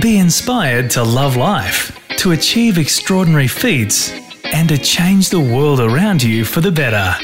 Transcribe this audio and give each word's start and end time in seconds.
Be 0.00 0.18
inspired 0.18 0.90
to 0.90 1.02
love 1.02 1.36
life, 1.36 1.98
to 2.18 2.32
achieve 2.32 2.76
extraordinary 2.76 3.48
feats, 3.48 4.12
and 4.44 4.68
to 4.68 4.76
change 4.76 5.30
the 5.30 5.40
world 5.40 5.80
around 5.80 6.22
you 6.22 6.44
for 6.44 6.60
the 6.60 6.70
better. 6.70 7.14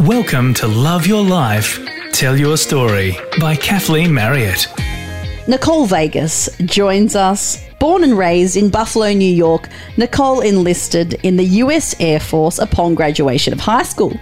Welcome 0.00 0.52
to 0.54 0.66
Love 0.66 1.06
Your 1.06 1.22
Life, 1.22 1.78
Tell 2.10 2.36
Your 2.36 2.56
Story 2.56 3.16
by 3.38 3.54
Kathleen 3.54 4.12
Marriott. 4.12 4.66
Nicole 5.46 5.86
Vegas 5.86 6.48
joins 6.64 7.14
us. 7.14 7.64
Born 7.78 8.02
and 8.02 8.18
raised 8.18 8.56
in 8.56 8.68
Buffalo, 8.68 9.12
New 9.12 9.32
York, 9.32 9.68
Nicole 9.96 10.40
enlisted 10.40 11.14
in 11.22 11.36
the 11.36 11.44
US 11.44 11.94
Air 12.00 12.18
Force 12.18 12.58
upon 12.58 12.96
graduation 12.96 13.52
of 13.52 13.60
high 13.60 13.84
school. 13.84 14.18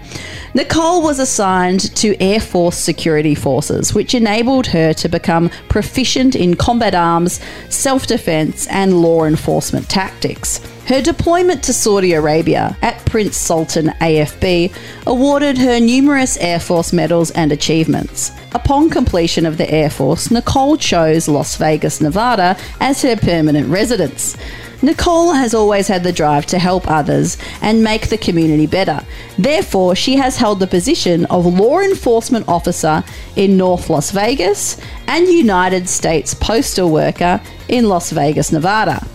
Nicole 0.57 1.02
was 1.02 1.18
assigned 1.18 1.95
to 1.96 2.16
Air 2.23 2.39
Force 2.39 2.77
Security 2.77 3.34
Forces, 3.34 3.93
which 3.93 4.14
enabled 4.14 4.68
her 4.68 4.93
to 4.93 5.09
become 5.09 5.50
proficient 5.68 6.36
in 6.36 6.54
combat 6.54 6.95
arms, 6.95 7.41
self 7.71 8.07
defense, 8.07 8.68
and 8.68 9.03
law 9.03 9.25
enforcement 9.25 9.89
tactics. 9.90 10.61
Her 10.86 11.03
deployment 11.03 11.64
to 11.64 11.72
Saudi 11.72 12.12
Arabia 12.12 12.76
at 12.82 13.04
Prince 13.07 13.36
Sultan 13.36 13.89
AFB 14.00 14.72
awarded 15.09 15.59
her 15.59 15.81
numerous 15.81 16.36
Air 16.36 16.61
Force 16.61 16.93
medals 16.93 17.32
and 17.32 17.50
achievements. 17.50 18.31
Upon 18.53 18.90
completion 18.90 19.46
of 19.46 19.57
the 19.59 19.68
Air 19.68 19.90
Force, 19.90 20.31
Nicole 20.31 20.76
chose 20.76 21.26
Las 21.26 21.57
Vegas, 21.57 22.00
Nevada 22.00 22.57
as 22.81 23.03
her 23.03 23.17
permanent 23.17 23.68
residence. 23.71 24.36
Nicole 24.84 25.32
has 25.32 25.54
always 25.54 25.88
had 25.88 26.04
the 26.04 26.12
drive 26.12 26.44
to 26.44 26.58
help 26.58 26.90
others 26.90 27.38
and 27.62 27.82
make 27.82 28.11
the 28.11 28.18
community 28.18 28.66
better. 28.66 29.00
Therefore, 29.38 29.96
she 29.96 30.16
has 30.16 30.36
held 30.36 30.61
the 30.61 30.66
position 30.66 31.25
of 31.26 31.46
law 31.46 31.80
enforcement 31.80 32.47
officer 32.48 33.02
in 33.34 33.56
North 33.56 33.89
Las 33.89 34.11
Vegas 34.11 34.78
and 35.06 35.27
United 35.27 35.89
States 35.89 36.34
postal 36.34 36.91
worker 36.91 37.41
in 37.69 37.89
Las 37.89 38.11
Vegas, 38.11 38.52
Nevada. 38.52 39.06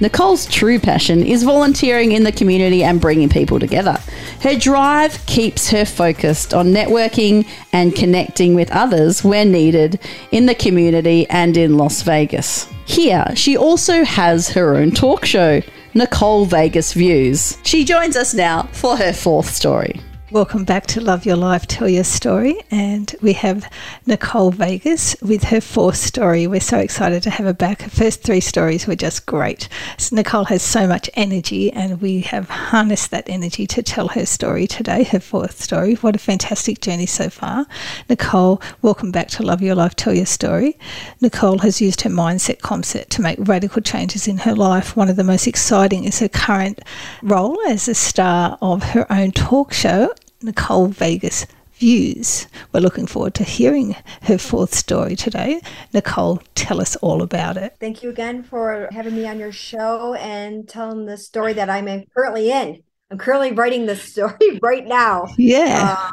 Nicole's 0.00 0.46
true 0.46 0.78
passion 0.80 1.22
is 1.22 1.44
volunteering 1.44 2.12
in 2.12 2.24
the 2.24 2.32
community 2.32 2.82
and 2.82 3.00
bringing 3.00 3.28
people 3.28 3.60
together. 3.60 3.96
Her 4.40 4.56
drive 4.56 5.24
keeps 5.26 5.70
her 5.70 5.84
focused 5.84 6.52
on 6.52 6.72
networking 6.72 7.46
and 7.72 7.94
connecting 7.94 8.54
with 8.54 8.70
others 8.72 9.22
where 9.22 9.44
needed 9.44 10.00
in 10.32 10.46
the 10.46 10.54
community 10.54 11.28
and 11.30 11.56
in 11.56 11.76
Las 11.76 12.02
Vegas. 12.02 12.66
Here, 12.86 13.24
she 13.36 13.56
also 13.56 14.04
has 14.04 14.48
her 14.50 14.76
own 14.76 14.90
talk 14.90 15.24
show, 15.24 15.62
Nicole 15.94 16.44
Vegas 16.44 16.92
Views. 16.92 17.56
She 17.62 17.84
joins 17.84 18.16
us 18.16 18.34
now 18.34 18.64
for 18.72 18.96
her 18.96 19.12
fourth 19.12 19.48
story. 19.48 20.00
Welcome 20.34 20.64
back 20.64 20.88
to 20.88 21.00
Love 21.00 21.24
Your 21.24 21.36
Life, 21.36 21.64
Tell 21.68 21.88
Your 21.88 22.02
Story. 22.02 22.56
And 22.68 23.14
we 23.22 23.34
have 23.34 23.70
Nicole 24.04 24.50
Vegas 24.50 25.14
with 25.22 25.44
her 25.44 25.60
fourth 25.60 25.94
story. 25.94 26.48
We're 26.48 26.58
so 26.58 26.78
excited 26.78 27.22
to 27.22 27.30
have 27.30 27.46
her 27.46 27.52
back. 27.52 27.82
Her 27.82 27.88
first 27.88 28.24
three 28.24 28.40
stories 28.40 28.88
were 28.88 28.96
just 28.96 29.26
great. 29.26 29.68
So 29.96 30.16
Nicole 30.16 30.46
has 30.46 30.60
so 30.60 30.88
much 30.88 31.08
energy, 31.14 31.70
and 31.70 32.00
we 32.00 32.22
have 32.22 32.50
harnessed 32.50 33.12
that 33.12 33.28
energy 33.28 33.64
to 33.68 33.82
tell 33.84 34.08
her 34.08 34.26
story 34.26 34.66
today, 34.66 35.04
her 35.04 35.20
fourth 35.20 35.62
story. 35.62 35.94
What 35.94 36.16
a 36.16 36.18
fantastic 36.18 36.80
journey 36.80 37.06
so 37.06 37.30
far. 37.30 37.64
Nicole, 38.08 38.60
welcome 38.82 39.12
back 39.12 39.28
to 39.28 39.44
Love 39.44 39.62
Your 39.62 39.76
Life, 39.76 39.94
Tell 39.94 40.14
Your 40.14 40.26
Story. 40.26 40.76
Nicole 41.20 41.58
has 41.58 41.80
used 41.80 42.00
her 42.00 42.10
mindset 42.10 42.60
concept 42.60 43.10
to 43.10 43.22
make 43.22 43.38
radical 43.38 43.82
changes 43.82 44.26
in 44.26 44.38
her 44.38 44.56
life. 44.56 44.96
One 44.96 45.08
of 45.08 45.14
the 45.14 45.22
most 45.22 45.46
exciting 45.46 46.02
is 46.02 46.18
her 46.18 46.28
current 46.28 46.80
role 47.22 47.60
as 47.68 47.86
a 47.86 47.94
star 47.94 48.58
of 48.60 48.82
her 48.82 49.06
own 49.12 49.30
talk 49.30 49.72
show 49.72 50.12
Nicole 50.44 50.88
Vegas 50.88 51.46
views. 51.74 52.46
We're 52.72 52.80
looking 52.80 53.06
forward 53.06 53.34
to 53.34 53.44
hearing 53.44 53.96
her 54.22 54.36
fourth 54.36 54.74
story 54.74 55.16
today. 55.16 55.62
Nicole, 55.94 56.42
tell 56.54 56.82
us 56.82 56.96
all 56.96 57.22
about 57.22 57.56
it. 57.56 57.76
Thank 57.80 58.02
you 58.02 58.10
again 58.10 58.42
for 58.42 58.88
having 58.92 59.14
me 59.14 59.26
on 59.26 59.40
your 59.40 59.52
show 59.52 60.14
and 60.14 60.68
telling 60.68 61.06
the 61.06 61.16
story 61.16 61.54
that 61.54 61.70
I'm 61.70 62.04
currently 62.14 62.50
in. 62.50 62.82
I'm 63.10 63.16
currently 63.16 63.52
writing 63.52 63.86
the 63.86 63.96
story 63.96 64.58
right 64.62 64.86
now. 64.86 65.26
Yeah. 65.38 65.96
Uh, 65.98 66.12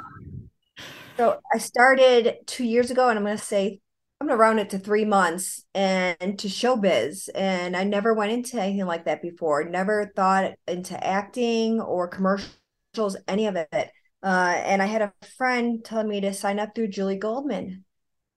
so 1.17 1.39
I 1.53 1.57
started 1.57 2.37
two 2.47 2.63
years 2.63 2.89
ago, 2.89 3.09
and 3.09 3.19
I'm 3.19 3.25
going 3.25 3.37
to 3.37 3.43
say 3.43 3.81
I'm 4.19 4.27
going 4.27 4.37
to 4.37 4.41
round 4.41 4.59
it 4.59 4.69
to 4.69 4.79
three 4.79 5.05
months 5.05 5.65
and 5.75 6.39
to 6.39 6.47
showbiz. 6.47 7.27
And 7.35 7.75
I 7.75 7.83
never 7.83 8.13
went 8.13 8.31
into 8.31 8.61
anything 8.61 8.85
like 8.85 9.05
that 9.05 9.21
before. 9.21 9.65
Never 9.65 10.11
thought 10.15 10.53
into 10.67 11.05
acting 11.05 11.81
or 11.81 12.07
commercials, 12.07 13.17
any 13.27 13.47
of 13.47 13.55
it 13.55 13.91
uh, 14.23 14.53
and 14.55 14.81
I 14.81 14.85
had 14.85 15.01
a 15.01 15.13
friend 15.37 15.83
telling 15.83 16.07
me 16.07 16.21
to 16.21 16.33
sign 16.33 16.59
up 16.59 16.75
through 16.75 16.89
Julie 16.89 17.17
Goldman. 17.17 17.85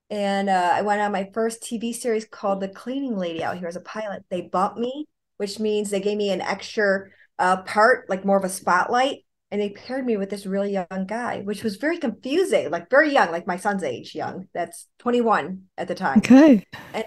And 0.09 0.49
uh, 0.49 0.71
I 0.73 0.81
went 0.81 1.01
on 1.01 1.11
my 1.11 1.29
first 1.33 1.63
TV 1.63 1.93
series 1.93 2.25
called 2.25 2.61
The 2.61 2.69
Cleaning 2.69 3.17
Lady 3.17 3.43
out 3.43 3.57
here 3.57 3.67
as 3.67 3.75
a 3.75 3.81
pilot. 3.81 4.23
They 4.29 4.41
bumped 4.41 4.77
me, 4.77 5.07
which 5.37 5.59
means 5.59 5.89
they 5.89 5.99
gave 5.99 6.17
me 6.17 6.29
an 6.31 6.41
extra 6.41 7.07
uh, 7.39 7.61
part, 7.63 8.09
like 8.09 8.25
more 8.25 8.37
of 8.37 8.43
a 8.43 8.49
spotlight. 8.49 9.19
And 9.51 9.61
they 9.61 9.69
paired 9.69 10.05
me 10.05 10.17
with 10.17 10.29
this 10.29 10.45
really 10.45 10.73
young 10.73 11.05
guy, 11.07 11.41
which 11.41 11.63
was 11.63 11.75
very 11.77 11.97
confusing, 11.97 12.71
like 12.71 12.89
very 12.89 13.13
young, 13.13 13.31
like 13.31 13.47
my 13.47 13.57
son's 13.57 13.83
age, 13.83 14.15
young. 14.15 14.47
That's 14.53 14.87
21 14.99 15.63
at 15.77 15.87
the 15.87 15.95
time. 15.95 16.17
Okay. 16.17 16.65
And 16.93 17.05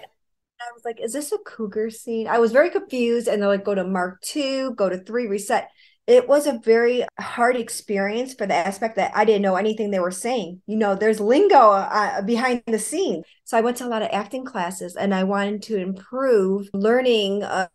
I 0.61 0.71
was 0.73 0.83
like, 0.83 0.99
is 1.01 1.13
this 1.13 1.31
a 1.31 1.37
cougar 1.37 1.89
scene? 1.89 2.27
I 2.27 2.39
was 2.39 2.51
very 2.51 2.69
confused. 2.69 3.27
And 3.27 3.41
they're 3.41 3.49
like, 3.49 3.65
go 3.65 3.75
to 3.75 3.83
Mark 3.83 4.21
two, 4.21 4.73
go 4.75 4.89
to 4.89 4.97
three, 4.97 5.27
reset 5.27 5.69
it 6.09 6.27
was 6.27 6.47
a 6.47 6.59
very 6.63 7.05
hard 7.19 7.55
experience 7.55 8.33
for 8.33 8.47
the 8.47 8.55
aspect 8.55 8.95
that 8.95 9.11
I 9.13 9.25
didn't 9.25 9.43
know 9.43 9.57
anything 9.57 9.91
they 9.91 9.99
were 9.99 10.09
saying. 10.09 10.59
You 10.65 10.75
know, 10.75 10.95
there's 10.95 11.19
lingo 11.19 11.55
uh, 11.55 12.23
behind 12.23 12.63
the 12.65 12.79
scene. 12.79 13.21
So 13.43 13.55
I 13.55 13.61
went 13.61 13.77
to 13.77 13.85
a 13.85 13.87
lot 13.87 14.01
of 14.01 14.09
acting 14.11 14.43
classes 14.43 14.95
and 14.95 15.13
I 15.13 15.23
wanted 15.23 15.61
to 15.63 15.77
improve 15.77 16.67
learning 16.73 17.43
uh, 17.43 17.67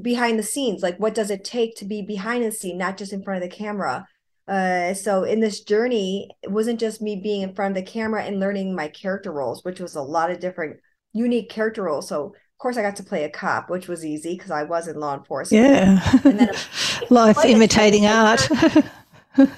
behind 0.00 0.38
the 0.38 0.42
scenes. 0.42 0.82
Like, 0.82 0.96
what 0.98 1.14
does 1.14 1.30
it 1.30 1.44
take 1.44 1.76
to 1.76 1.84
be 1.84 2.00
behind 2.00 2.42
the 2.42 2.52
scene, 2.52 2.78
not 2.78 2.96
just 2.96 3.12
in 3.12 3.22
front 3.22 3.44
of 3.44 3.50
the 3.50 3.54
camera? 3.54 4.08
Uh, 4.48 4.94
so 4.94 5.24
in 5.24 5.40
this 5.40 5.60
journey, 5.60 6.30
it 6.42 6.50
wasn't 6.50 6.80
just 6.80 7.02
me 7.02 7.16
being 7.16 7.42
in 7.42 7.54
front 7.54 7.76
of 7.76 7.84
the 7.84 7.90
camera 7.90 8.24
and 8.24 8.40
learning 8.40 8.74
my 8.74 8.88
character 8.88 9.30
roles, 9.30 9.62
which 9.62 9.78
was 9.78 9.94
a 9.94 10.00
lot 10.00 10.30
of 10.30 10.40
different 10.40 10.78
unique 11.12 11.50
character 11.50 11.82
roles. 11.82 12.08
So 12.08 12.34
course, 12.58 12.76
I 12.76 12.82
got 12.82 12.96
to 12.96 13.02
play 13.02 13.24
a 13.24 13.30
cop, 13.30 13.70
which 13.70 13.88
was 13.88 14.04
easy 14.04 14.34
because 14.34 14.50
I 14.50 14.64
was 14.64 14.88
in 14.88 14.98
law 14.98 15.14
enforcement. 15.14 15.64
Yeah. 15.64 16.18
And 16.24 16.40
then 16.40 16.50
life 17.10 17.44
imitating 17.44 18.06
art. 18.06 18.40
so 19.36 19.48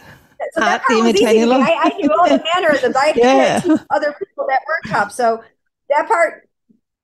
art 0.61 0.83
imitating 0.91 1.49
life. 1.49 1.67
I, 1.67 1.91
I 1.91 1.97
knew 1.97 2.11
all 2.13 2.29
the 2.29 2.43
mannerisms. 2.55 2.97
I 2.97 3.13
yeah. 3.17 3.61
had 3.61 3.87
other 3.91 4.15
people 4.19 4.47
that 4.49 4.61
were 4.67 4.91
cops. 4.91 5.17
So 5.17 5.43
that 5.89 6.09
part, 6.09 6.49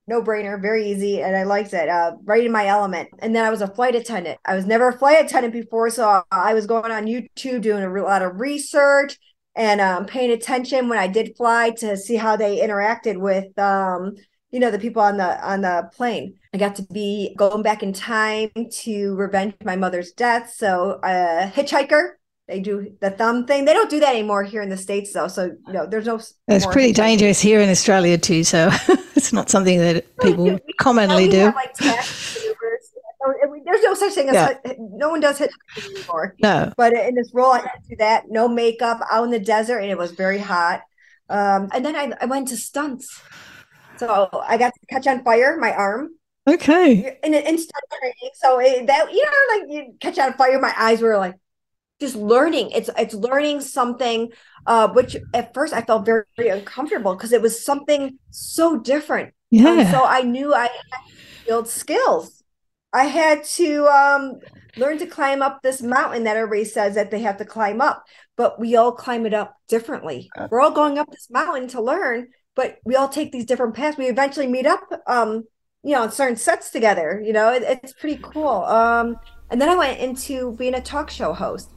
no 0.06 0.22
brainer, 0.22 0.60
very 0.60 0.90
easy. 0.90 1.22
And 1.22 1.36
I 1.36 1.44
liked 1.44 1.72
it, 1.72 1.88
uh, 1.88 2.12
right 2.24 2.44
in 2.44 2.52
my 2.52 2.66
element. 2.66 3.08
And 3.18 3.34
then 3.34 3.44
I 3.44 3.50
was 3.50 3.62
a 3.62 3.66
flight 3.66 3.94
attendant. 3.94 4.38
I 4.44 4.54
was 4.54 4.66
never 4.66 4.88
a 4.88 4.98
flight 4.98 5.24
attendant 5.24 5.52
before. 5.52 5.90
So 5.90 6.22
I 6.30 6.54
was 6.54 6.66
going 6.66 6.92
on 6.92 7.06
YouTube 7.06 7.62
doing 7.62 7.82
a 7.82 8.02
lot 8.02 8.22
of 8.22 8.38
research 8.38 9.18
and 9.56 9.80
um, 9.80 10.04
paying 10.04 10.30
attention 10.30 10.88
when 10.88 10.98
I 10.98 11.06
did 11.06 11.36
fly 11.36 11.70
to 11.78 11.96
see 11.96 12.16
how 12.16 12.36
they 12.36 12.58
interacted 12.58 13.16
with 13.16 13.58
um, 13.58 14.14
you 14.56 14.60
know 14.60 14.70
the 14.70 14.78
people 14.78 15.02
on 15.02 15.18
the 15.18 15.46
on 15.46 15.60
the 15.60 15.90
plane 15.94 16.34
i 16.54 16.56
got 16.56 16.74
to 16.74 16.82
be 16.84 17.34
going 17.36 17.62
back 17.62 17.82
in 17.82 17.92
time 17.92 18.50
to 18.70 19.14
revenge 19.16 19.52
my 19.62 19.76
mother's 19.76 20.12
death 20.12 20.50
so 20.56 20.98
a 21.04 21.06
uh, 21.06 21.50
hitchhiker 21.50 22.12
they 22.48 22.58
do 22.58 22.96
the 23.02 23.10
thumb 23.10 23.46
thing 23.46 23.66
they 23.66 23.74
don't 23.74 23.90
do 23.90 24.00
that 24.00 24.14
anymore 24.14 24.42
here 24.42 24.62
in 24.62 24.70
the 24.70 24.76
states 24.78 25.12
though 25.12 25.28
so 25.28 25.54
you 25.66 25.72
know 25.74 25.86
there's 25.86 26.06
no 26.06 26.18
it's 26.48 26.64
pretty 26.64 26.94
dangerous 26.94 27.38
here 27.38 27.60
in 27.60 27.68
australia 27.68 28.16
too 28.16 28.42
so 28.42 28.70
it's 29.14 29.30
not 29.30 29.50
something 29.50 29.78
that 29.78 30.06
people 30.22 30.58
commonly 30.78 31.28
do 31.28 31.52
like 31.52 31.76
there's 33.66 33.82
no 33.82 33.94
such 33.94 34.14
thing 34.14 34.28
as 34.28 34.34
yeah. 34.64 34.74
no 34.78 35.10
one 35.10 35.18
does 35.18 35.38
hit 35.38 35.50
anymore. 35.84 36.36
No, 36.40 36.72
but 36.76 36.92
in 36.92 37.16
this 37.16 37.32
role, 37.34 37.50
I 37.50 37.58
had 37.58 37.82
to 37.82 37.88
do 37.88 37.96
that. 37.96 38.30
No 38.30 38.46
makeup, 38.46 39.00
out 39.10 39.24
in 39.24 39.30
the 39.30 39.40
desert, 39.40 39.78
and 39.78 39.90
it 39.90 39.98
was 39.98 40.12
very 40.12 40.38
hot. 40.38 40.82
Um, 41.28 41.68
and 41.74 41.84
then 41.84 41.96
I, 41.96 42.12
I 42.20 42.26
went 42.26 42.48
to 42.48 42.56
stunts. 42.56 43.20
So 43.98 44.28
I 44.46 44.56
got 44.56 44.72
to 44.74 44.86
catch 44.88 45.06
on 45.06 45.24
fire, 45.24 45.56
my 45.58 45.72
arm. 45.72 46.10
Okay. 46.48 47.18
In 47.24 47.34
an 47.34 47.42
instant 47.42 47.84
training. 47.98 48.30
So 48.34 48.60
it, 48.60 48.86
that 48.86 49.12
you 49.12 49.24
know, 49.24 49.58
like 49.58 49.72
you 49.72 49.94
catch 50.00 50.18
on 50.18 50.34
fire, 50.34 50.60
my 50.60 50.72
eyes 50.76 51.00
were 51.00 51.18
like 51.18 51.34
just 52.00 52.14
learning. 52.14 52.70
It's 52.70 52.90
it's 52.96 53.14
learning 53.14 53.62
something, 53.62 54.30
uh, 54.66 54.88
which 54.88 55.16
at 55.34 55.54
first 55.54 55.72
I 55.72 55.82
felt 55.82 56.06
very, 56.06 56.24
very 56.36 56.50
uncomfortable 56.50 57.14
because 57.14 57.32
it 57.32 57.42
was 57.42 57.64
something 57.64 58.18
so 58.30 58.78
different. 58.78 59.34
Yeah. 59.50 59.70
Um, 59.70 59.86
so 59.86 60.04
I 60.04 60.22
knew 60.22 60.54
I 60.54 60.62
had 60.62 60.68
to 60.68 61.46
build 61.46 61.68
skills. 61.68 62.42
I 62.92 63.04
had 63.04 63.44
to 63.44 63.86
um, 63.86 64.40
learn 64.76 64.98
to 64.98 65.06
climb 65.06 65.42
up 65.42 65.62
this 65.62 65.82
mountain 65.82 66.24
that 66.24 66.36
everybody 66.36 66.64
says 66.64 66.94
that 66.94 67.10
they 67.10 67.20
have 67.20 67.38
to 67.38 67.44
climb 67.44 67.80
up, 67.80 68.04
but 68.36 68.58
we 68.58 68.76
all 68.76 68.92
climb 68.92 69.26
it 69.26 69.34
up 69.34 69.56
differently. 69.68 70.30
We're 70.50 70.60
all 70.60 70.70
going 70.70 70.98
up 70.98 71.10
this 71.10 71.28
mountain 71.30 71.68
to 71.68 71.82
learn, 71.82 72.28
but 72.56 72.80
we 72.84 72.96
all 72.96 73.08
take 73.08 73.30
these 73.30 73.44
different 73.44 73.74
paths. 73.74 73.96
We 73.96 74.06
eventually 74.06 74.48
meet 74.48 74.66
up, 74.66 74.80
um, 75.06 75.44
you 75.84 75.92
know, 75.92 76.02
on 76.02 76.10
certain 76.10 76.36
sets 76.36 76.70
together. 76.70 77.22
You 77.24 77.32
know, 77.32 77.52
it, 77.52 77.62
it's 77.62 77.92
pretty 77.92 78.20
cool. 78.20 78.64
Um, 78.64 79.20
and 79.50 79.60
then 79.60 79.68
I 79.68 79.76
went 79.76 80.00
into 80.00 80.52
being 80.56 80.74
a 80.74 80.80
talk 80.80 81.10
show 81.10 81.32
host. 81.32 81.70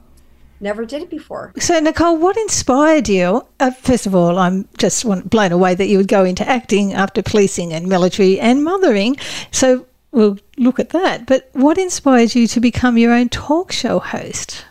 never 0.59 0.85
did 0.85 1.03
it 1.03 1.09
before. 1.09 1.53
So, 1.59 1.79
Nicole, 1.79 2.17
what 2.17 2.35
inspired 2.37 3.07
you? 3.07 3.45
Uh, 3.59 3.71
first 3.71 4.07
of 4.07 4.15
all, 4.15 4.39
I'm 4.39 4.67
just 4.77 5.05
blown 5.29 5.51
away 5.51 5.75
that 5.75 5.87
you 5.87 5.97
would 5.97 6.07
go 6.07 6.23
into 6.23 6.47
acting 6.47 6.93
after 6.93 7.21
policing 7.21 7.73
and 7.73 7.87
military 7.87 8.39
and 8.39 8.63
mothering. 8.63 9.17
So, 9.51 9.85
we'll 10.11 10.39
look 10.57 10.79
at 10.79 10.89
that. 10.89 11.27
But 11.27 11.49
what 11.53 11.77
inspired 11.77 12.33
you 12.33 12.47
to 12.47 12.59
become 12.59 12.97
your 12.97 13.13
own 13.13 13.29
talk 13.29 13.71
show 13.71 13.99
host? 13.99 14.65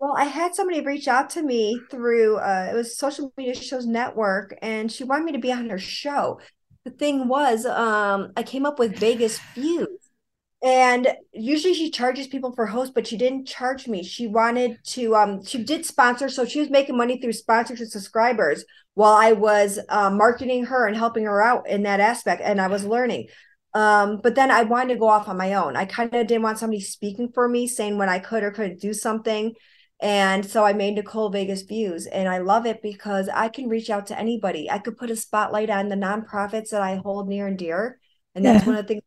Well, 0.00 0.14
I 0.16 0.24
had 0.24 0.54
somebody 0.54 0.80
reach 0.80 1.08
out 1.08 1.30
to 1.30 1.42
me 1.42 1.80
through 1.90 2.36
uh, 2.36 2.68
it 2.70 2.74
was 2.74 2.96
Social 2.96 3.32
Media 3.36 3.54
Shows 3.54 3.84
Network, 3.84 4.56
and 4.62 4.90
she 4.92 5.02
wanted 5.02 5.24
me 5.24 5.32
to 5.32 5.38
be 5.38 5.52
on 5.52 5.68
her 5.70 5.78
show. 5.78 6.40
The 6.84 6.92
thing 6.92 7.26
was, 7.26 7.66
um, 7.66 8.32
I 8.36 8.44
came 8.44 8.64
up 8.64 8.78
with 8.78 8.96
Vegas 8.96 9.40
views, 9.56 9.88
and 10.62 11.08
usually 11.32 11.74
she 11.74 11.90
charges 11.90 12.28
people 12.28 12.52
for 12.54 12.66
hosts, 12.66 12.92
but 12.94 13.08
she 13.08 13.16
didn't 13.16 13.46
charge 13.46 13.88
me. 13.88 14.04
She 14.04 14.28
wanted 14.28 14.78
to, 14.90 15.16
um, 15.16 15.44
she 15.44 15.64
did 15.64 15.84
sponsor, 15.84 16.28
so 16.28 16.44
she 16.44 16.60
was 16.60 16.70
making 16.70 16.96
money 16.96 17.20
through 17.20 17.32
sponsors 17.32 17.80
and 17.80 17.90
subscribers 17.90 18.64
while 18.94 19.14
I 19.14 19.32
was 19.32 19.80
uh, 19.88 20.10
marketing 20.10 20.66
her 20.66 20.86
and 20.86 20.96
helping 20.96 21.24
her 21.24 21.42
out 21.42 21.68
in 21.68 21.82
that 21.82 21.98
aspect, 21.98 22.40
and 22.44 22.60
I 22.60 22.68
was 22.68 22.84
learning. 22.84 23.28
Um, 23.74 24.20
but 24.22 24.36
then 24.36 24.52
I 24.52 24.62
wanted 24.62 24.94
to 24.94 25.00
go 25.00 25.08
off 25.08 25.28
on 25.28 25.36
my 25.36 25.54
own. 25.54 25.74
I 25.74 25.86
kind 25.86 26.14
of 26.14 26.28
didn't 26.28 26.42
want 26.42 26.58
somebody 26.58 26.80
speaking 26.80 27.30
for 27.34 27.48
me, 27.48 27.66
saying 27.66 27.98
when 27.98 28.08
I 28.08 28.20
could 28.20 28.44
or 28.44 28.52
couldn't 28.52 28.80
do 28.80 28.94
something. 28.94 29.54
And 30.00 30.46
so 30.46 30.64
I 30.64 30.72
made 30.72 30.94
Nicole 30.94 31.28
Vegas 31.28 31.62
Views, 31.62 32.06
and 32.06 32.28
I 32.28 32.38
love 32.38 32.66
it 32.66 32.82
because 32.82 33.28
I 33.28 33.48
can 33.48 33.68
reach 33.68 33.90
out 33.90 34.06
to 34.06 34.18
anybody. 34.18 34.70
I 34.70 34.78
could 34.78 34.96
put 34.96 35.10
a 35.10 35.16
spotlight 35.16 35.70
on 35.70 35.88
the 35.88 35.96
nonprofits 35.96 36.70
that 36.70 36.82
I 36.82 36.96
hold 36.96 37.28
near 37.28 37.48
and 37.48 37.58
dear, 37.58 37.98
and 38.34 38.44
that's 38.44 38.62
yeah. 38.62 38.66
one 38.66 38.76
of 38.78 38.86
the 38.86 38.94
things 38.94 39.02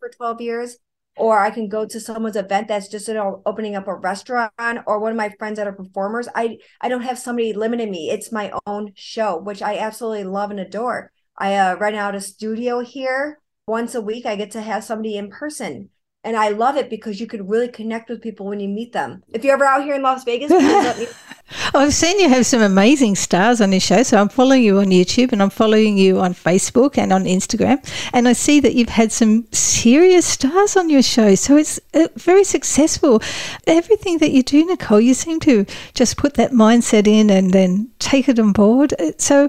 for 0.00 0.08
12 0.08 0.40
years. 0.40 0.76
Or 1.16 1.38
I 1.38 1.50
can 1.50 1.68
go 1.68 1.84
to 1.84 2.00
someone's 2.00 2.36
event 2.36 2.68
that's 2.68 2.88
just 2.88 3.06
you 3.06 3.14
know, 3.14 3.42
opening 3.44 3.76
up 3.76 3.86
a 3.86 3.94
restaurant, 3.94 4.52
or 4.86 4.98
one 4.98 5.12
of 5.12 5.16
my 5.16 5.28
friends 5.38 5.58
that 5.58 5.66
are 5.66 5.72
performers. 5.72 6.26
I 6.34 6.58
I 6.80 6.88
don't 6.88 7.02
have 7.02 7.18
somebody 7.18 7.52
limiting 7.52 7.90
me. 7.90 8.10
It's 8.10 8.32
my 8.32 8.50
own 8.66 8.92
show, 8.96 9.36
which 9.36 9.60
I 9.60 9.76
absolutely 9.76 10.24
love 10.24 10.50
and 10.50 10.58
adore. 10.58 11.12
I 11.36 11.54
uh, 11.54 11.76
rent 11.76 11.96
out 11.96 12.14
a 12.14 12.20
studio 12.20 12.80
here 12.80 13.40
once 13.66 13.94
a 13.94 14.00
week. 14.00 14.24
I 14.24 14.36
get 14.36 14.52
to 14.52 14.62
have 14.62 14.84
somebody 14.84 15.16
in 15.18 15.30
person 15.30 15.90
and 16.24 16.36
I 16.36 16.50
love 16.50 16.76
it 16.76 16.88
because 16.88 17.20
you 17.20 17.26
could 17.26 17.48
really 17.50 17.68
connect 17.68 18.08
with 18.08 18.22
people 18.22 18.46
when 18.46 18.60
you 18.60 18.68
meet 18.68 18.92
them. 18.92 19.24
If 19.32 19.44
you're 19.44 19.54
ever 19.54 19.64
out 19.64 19.82
here 19.82 19.96
in 19.96 20.02
Las 20.02 20.22
Vegas, 20.22 20.52
I've 21.74 21.92
seen 21.92 22.20
you 22.20 22.28
have 22.28 22.46
some 22.46 22.62
amazing 22.62 23.16
stars 23.16 23.60
on 23.60 23.72
your 23.72 23.80
show. 23.80 24.04
So 24.04 24.18
I'm 24.18 24.28
following 24.28 24.62
you 24.62 24.78
on 24.78 24.86
YouTube 24.86 25.32
and 25.32 25.42
I'm 25.42 25.50
following 25.50 25.96
you 25.98 26.20
on 26.20 26.32
Facebook 26.32 26.96
and 26.96 27.12
on 27.12 27.24
Instagram. 27.24 27.84
And 28.12 28.28
I 28.28 28.34
see 28.34 28.60
that 28.60 28.74
you've 28.74 28.88
had 28.88 29.10
some 29.10 29.46
serious 29.52 30.24
stars 30.24 30.76
on 30.76 30.88
your 30.88 31.02
show. 31.02 31.34
So 31.34 31.56
it's 31.56 31.80
uh, 31.92 32.08
very 32.16 32.44
successful. 32.44 33.20
Everything 33.66 34.18
that 34.18 34.30
you 34.30 34.44
do, 34.44 34.64
Nicole, 34.64 35.00
you 35.00 35.14
seem 35.14 35.40
to 35.40 35.66
just 35.94 36.16
put 36.16 36.34
that 36.34 36.52
mindset 36.52 37.08
in 37.08 37.30
and 37.30 37.52
then 37.52 37.90
take 37.98 38.28
it 38.28 38.38
on 38.38 38.52
board. 38.52 38.94
Uh, 38.98 39.12
so 39.18 39.48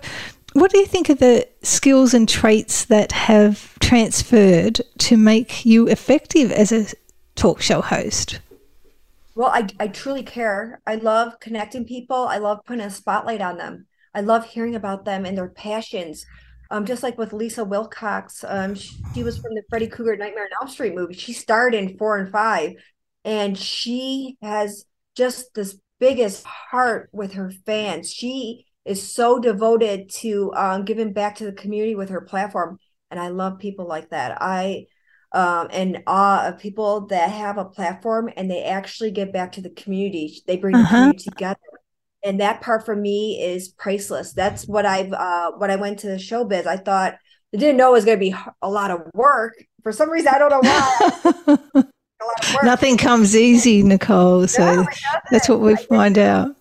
what 0.53 0.71
do 0.71 0.77
you 0.77 0.85
think 0.85 1.09
are 1.09 1.15
the 1.15 1.47
skills 1.61 2.13
and 2.13 2.27
traits 2.27 2.85
that 2.85 3.11
have 3.11 3.77
transferred 3.79 4.81
to 5.00 5.17
make 5.17 5.65
you 5.65 5.88
effective 5.88 6.51
as 6.51 6.71
a 6.71 6.88
talk 7.35 7.61
show 7.61 7.81
host? 7.81 8.39
Well, 9.35 9.50
I, 9.50 9.67
I 9.79 9.88
truly 9.88 10.23
care. 10.23 10.79
I 10.85 10.95
love 10.95 11.39
connecting 11.39 11.85
people. 11.85 12.27
I 12.27 12.38
love 12.38 12.59
putting 12.65 12.85
a 12.85 12.91
spotlight 12.91 13.41
on 13.41 13.57
them. 13.57 13.88
I 14.13 14.21
love 14.21 14.45
hearing 14.45 14.75
about 14.75 15.05
them 15.05 15.25
and 15.25 15.38
their 15.38 15.50
passions. 15.50 16.25
Um, 16.69 16.85
just 16.85 17.03
like 17.03 17.17
with 17.17 17.33
Lisa 17.33 17.63
Wilcox, 17.63 18.44
um, 18.47 18.75
she, 18.75 18.95
she 19.13 19.23
was 19.23 19.38
from 19.38 19.55
the 19.55 19.63
Freddy 19.69 19.88
Krueger 19.88 20.15
Nightmare 20.15 20.45
on 20.45 20.50
Elm 20.61 20.71
Street 20.71 20.95
movie. 20.95 21.13
She 21.13 21.33
starred 21.33 21.73
in 21.73 21.97
four 21.97 22.17
and 22.17 22.31
five, 22.31 22.73
and 23.25 23.57
she 23.57 24.38
has 24.41 24.85
just 25.15 25.53
this 25.55 25.77
biggest 26.00 26.45
heart 26.45 27.09
with 27.11 27.33
her 27.33 27.51
fans. 27.65 28.11
She 28.11 28.65
is 28.85 29.13
so 29.13 29.39
devoted 29.39 30.09
to 30.09 30.53
um, 30.53 30.85
giving 30.85 31.13
back 31.13 31.35
to 31.35 31.45
the 31.45 31.53
community 31.53 31.95
with 31.95 32.09
her 32.09 32.21
platform. 32.21 32.80
And 33.09 33.19
I 33.19 33.30
love 33.30 33.59
people 33.59 33.88
like 33.88 34.09
that. 34.09 34.41
I 34.41 34.88
um, 35.33 35.68
and 35.71 36.03
awe 36.06 36.47
of 36.47 36.59
people 36.59 37.07
that 37.07 37.31
have 37.31 37.57
a 37.57 37.65
platform 37.65 38.30
and 38.38 38.50
they 38.50 38.63
actually 38.63 39.12
give 39.12 39.33
back 39.33 39.53
to 39.53 39.62
the 39.62 39.71
community. 39.71 40.41
They 40.45 40.57
bring 40.57 40.75
uh-huh. 40.75 40.83
the 40.83 40.89
community 40.89 41.30
together. 41.30 41.59
And 42.24 42.39
that 42.39 42.62
part 42.62 42.85
for 42.85 42.95
me 42.95 43.41
is 43.41 43.69
priceless. 43.69 44.33
That's 44.33 44.68
what 44.68 44.86
I've 44.86 45.12
uh, 45.12 45.51
when 45.57 45.71
I 45.71 45.75
went 45.75 46.00
to 46.00 46.07
the 46.07 46.15
showbiz. 46.15 46.65
I 46.65 46.77
thought 46.77 47.15
I 47.53 47.57
didn't 47.57 47.77
know 47.77 47.89
it 47.89 47.94
was 47.94 48.06
going 48.06 48.18
to 48.18 48.19
be 48.19 48.36
a 48.62 48.69
lot 48.69 48.91
of 48.91 49.01
work. 49.13 49.56
For 49.81 49.91
some 49.91 50.09
reason, 50.09 50.31
I 50.33 50.39
don't 50.39 50.50
know 50.50 51.53
why. 51.74 51.83
Nothing 52.63 52.97
comes 52.97 53.36
easy, 53.36 53.83
Nicole. 53.83 54.47
So 54.47 54.75
no, 54.75 54.88
that's 55.29 55.50
what 55.50 55.59
we 55.59 55.75
find 55.75 56.18
out. 56.18 56.56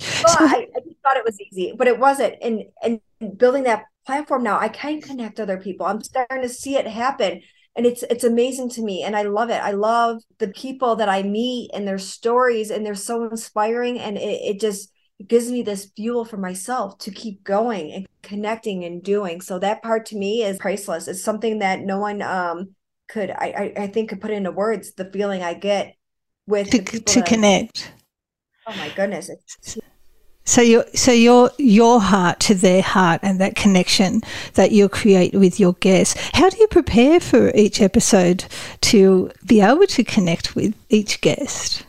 Well, 0.00 0.36
I, 0.38 0.66
I 0.76 0.77
it 1.18 1.24
was 1.24 1.40
easy, 1.40 1.74
but 1.76 1.88
it 1.88 1.98
wasn't. 1.98 2.34
And 2.42 2.64
and 2.82 3.00
building 3.36 3.64
that 3.64 3.84
platform 4.06 4.42
now, 4.42 4.58
I 4.58 4.68
can 4.68 5.00
connect 5.00 5.40
other 5.40 5.58
people. 5.58 5.86
I'm 5.86 6.02
starting 6.02 6.42
to 6.42 6.48
see 6.48 6.76
it 6.76 6.86
happen. 6.86 7.42
And 7.76 7.86
it's 7.86 8.02
it's 8.04 8.24
amazing 8.24 8.70
to 8.70 8.82
me. 8.82 9.02
And 9.02 9.14
I 9.14 9.22
love 9.22 9.50
it. 9.50 9.62
I 9.62 9.70
love 9.70 10.22
the 10.38 10.48
people 10.48 10.96
that 10.96 11.08
I 11.08 11.22
meet 11.22 11.70
and 11.72 11.86
their 11.86 11.98
stories, 11.98 12.70
and 12.70 12.84
they're 12.84 12.94
so 12.94 13.24
inspiring. 13.28 14.00
And 14.00 14.16
it, 14.16 14.40
it 14.42 14.60
just 14.60 14.90
it 15.18 15.28
gives 15.28 15.50
me 15.50 15.62
this 15.62 15.92
fuel 15.96 16.24
for 16.24 16.38
myself 16.38 16.98
to 16.98 17.10
keep 17.10 17.44
going 17.44 17.92
and 17.92 18.06
connecting 18.22 18.84
and 18.84 19.02
doing. 19.02 19.40
So 19.40 19.58
that 19.58 19.82
part 19.82 20.06
to 20.06 20.16
me 20.16 20.42
is 20.42 20.58
priceless. 20.58 21.06
It's 21.06 21.22
something 21.22 21.60
that 21.60 21.80
no 21.80 21.98
one 21.98 22.22
um 22.22 22.74
could 23.08 23.30
I 23.30 23.72
I, 23.76 23.82
I 23.84 23.86
think 23.86 24.08
could 24.10 24.20
put 24.20 24.32
into 24.32 24.50
words 24.50 24.94
the 24.94 25.10
feeling 25.12 25.42
I 25.42 25.54
get 25.54 25.94
with 26.46 26.70
to, 26.70 26.82
to 26.82 27.22
connect. 27.22 27.92
Oh 28.66 28.74
my 28.76 28.90
goodness. 28.90 29.28
It's, 29.28 29.78
so 30.48 30.62
your 30.62 30.86
so 30.94 31.12
your 31.12 31.50
your 31.58 32.00
heart 32.00 32.40
to 32.40 32.54
their 32.54 32.80
heart 32.80 33.20
and 33.22 33.38
that 33.38 33.54
connection 33.54 34.22
that 34.54 34.72
you 34.72 34.88
create 34.88 35.34
with 35.34 35.60
your 35.60 35.74
guests. 35.74 36.18
How 36.32 36.48
do 36.48 36.56
you 36.58 36.66
prepare 36.68 37.20
for 37.20 37.50
each 37.54 37.82
episode 37.82 38.46
to 38.80 39.30
be 39.44 39.60
able 39.60 39.86
to 39.86 40.02
connect 40.02 40.56
with 40.56 40.74
each 40.88 41.20
guest? 41.20 41.84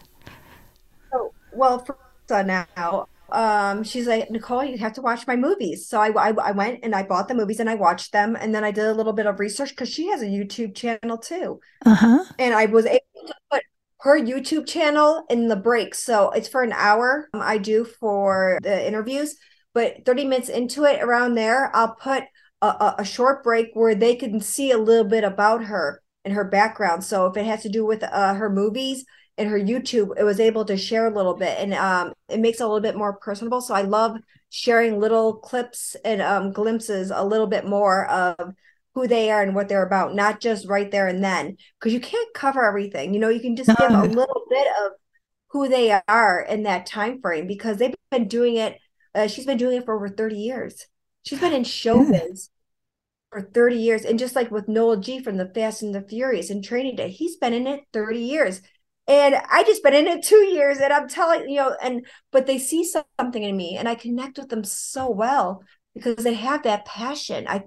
Oh, 1.13 1.31
well, 1.53 1.79
for 1.79 1.97
now, 2.43 3.07
um, 3.31 3.83
she's 3.85 4.07
like 4.07 4.29
Nicole, 4.29 4.65
you 4.65 4.77
have 4.77 4.93
to 4.93 5.01
watch 5.01 5.25
my 5.25 5.37
movies. 5.37 5.87
So 5.87 6.01
I, 6.01 6.09
I, 6.09 6.31
I 6.31 6.51
went 6.51 6.81
and 6.83 6.93
I 6.93 7.03
bought 7.03 7.29
the 7.29 7.35
movies 7.35 7.61
and 7.61 7.69
I 7.69 7.75
watched 7.75 8.11
them, 8.11 8.35
and 8.35 8.53
then 8.53 8.65
I 8.65 8.71
did 8.71 8.85
a 8.85 8.93
little 8.93 9.13
bit 9.13 9.25
of 9.25 9.39
research 9.39 9.69
because 9.69 9.89
she 9.89 10.07
has 10.07 10.21
a 10.21 10.25
YouTube 10.25 10.75
channel 10.75 11.17
too. 11.17 11.61
Uh 11.85 11.95
huh. 11.95 12.25
And 12.37 12.53
I 12.53 12.65
was 12.65 12.85
able 12.85 13.25
to 13.25 13.33
put 13.49 13.63
her 14.01 14.19
YouTube 14.19 14.67
channel 14.67 15.25
in 15.29 15.47
the 15.47 15.55
breaks. 15.55 16.03
So 16.03 16.31
it's 16.31 16.47
for 16.47 16.63
an 16.63 16.73
hour. 16.73 17.29
Um, 17.33 17.41
I 17.41 17.57
do 17.57 17.83
for 17.83 18.57
the 18.61 18.87
interviews, 18.87 19.35
but 19.73 20.05
30 20.05 20.25
minutes 20.25 20.49
into 20.49 20.85
it, 20.85 21.01
around 21.01 21.35
there, 21.35 21.75
I'll 21.75 21.95
put 21.95 22.23
a, 22.61 22.95
a, 22.99 23.05
short 23.05 23.43
break 23.43 23.69
where 23.73 23.95
they 23.95 24.15
can 24.15 24.41
see 24.41 24.71
a 24.71 24.77
little 24.77 25.07
bit 25.07 25.23
about 25.23 25.63
her 25.65 26.01
and 26.25 26.33
her 26.33 26.43
background. 26.43 27.03
So 27.03 27.27
if 27.27 27.37
it 27.37 27.45
has 27.45 27.61
to 27.63 27.69
do 27.69 27.85
with 27.85 28.03
uh, 28.03 28.33
her 28.33 28.49
movies 28.49 29.05
and 29.37 29.49
her 29.49 29.59
YouTube, 29.59 30.09
it 30.17 30.23
was 30.23 30.39
able 30.39 30.65
to 30.65 30.75
share 30.75 31.07
a 31.07 31.15
little 31.15 31.35
bit, 31.35 31.57
and 31.57 31.73
um, 31.73 32.13
it 32.27 32.41
makes 32.41 32.59
it 32.59 32.63
a 32.63 32.67
little 32.67 32.81
bit 32.81 32.97
more 32.97 33.13
personable. 33.13 33.61
So 33.61 33.73
I 33.73 33.83
love 33.83 34.17
sharing 34.49 34.99
little 34.99 35.35
clips 35.35 35.95
and 36.03 36.21
um, 36.21 36.51
glimpses 36.51 37.11
a 37.13 37.23
little 37.23 37.47
bit 37.47 37.65
more 37.65 38.05
of 38.07 38.53
who 38.99 39.07
they 39.07 39.31
are 39.31 39.41
and 39.41 39.55
what 39.55 39.69
they're 39.69 39.85
about, 39.85 40.13
not 40.13 40.41
just 40.41 40.67
right 40.67 40.91
there 40.91 41.07
and 41.07 41.23
then, 41.23 41.55
because 41.79 41.93
you 41.93 41.99
can't 41.99 42.33
cover 42.33 42.65
everything. 42.65 43.13
You 43.13 43.19
know, 43.19 43.29
you 43.29 43.39
can 43.39 43.55
just 43.55 43.69
give 43.77 43.91
a 43.91 44.03
little 44.03 44.43
bit 44.49 44.67
of 44.83 44.91
who 45.51 45.69
they 45.69 45.97
are 46.07 46.41
in 46.41 46.63
that 46.63 46.85
time 46.85 47.21
frame 47.21 47.47
because 47.47 47.77
they've 47.77 47.95
been 48.11 48.27
doing 48.27 48.57
it. 48.57 48.77
Uh, 49.15 49.27
she's 49.27 49.45
been 49.45 49.57
doing 49.57 49.77
it 49.77 49.85
for 49.85 49.95
over 49.95 50.09
30 50.09 50.35
years. 50.35 50.85
She's 51.23 51.39
been 51.39 51.53
in 51.53 51.63
showbiz 51.63 52.49
for 53.31 53.41
30 53.41 53.77
years. 53.77 54.03
And 54.03 54.19
just 54.19 54.35
like 54.35 54.51
with 54.51 54.67
Noel 54.67 54.97
G 54.97 55.23
from 55.23 55.37
the 55.37 55.51
Fast 55.53 55.81
and 55.81 55.95
the 55.95 56.01
Furious 56.01 56.49
and 56.49 56.63
Training 56.63 56.97
Day, 56.97 57.09
he's 57.09 57.37
been 57.37 57.53
in 57.53 57.67
it 57.67 57.81
30 57.93 58.19
years. 58.19 58.61
And 59.07 59.35
I 59.49 59.63
just 59.63 59.81
been 59.81 59.95
in 59.95 60.07
it 60.07 60.23
two 60.23 60.43
years. 60.43 60.79
And 60.79 60.91
I'm 60.91 61.07
telling 61.07 61.49
you 61.49 61.55
know, 61.55 61.75
and 61.81 62.05
but 62.31 62.47
they 62.47 62.57
see 62.59 62.83
something 62.83 63.43
in 63.43 63.55
me 63.55 63.77
and 63.77 63.87
I 63.87 63.95
connect 63.95 64.37
with 64.37 64.49
them 64.49 64.63
so 64.63 65.09
well 65.09 65.63
because 65.95 66.23
they 66.23 66.35
have 66.35 66.63
that 66.63 66.85
passion. 66.85 67.47
I 67.47 67.63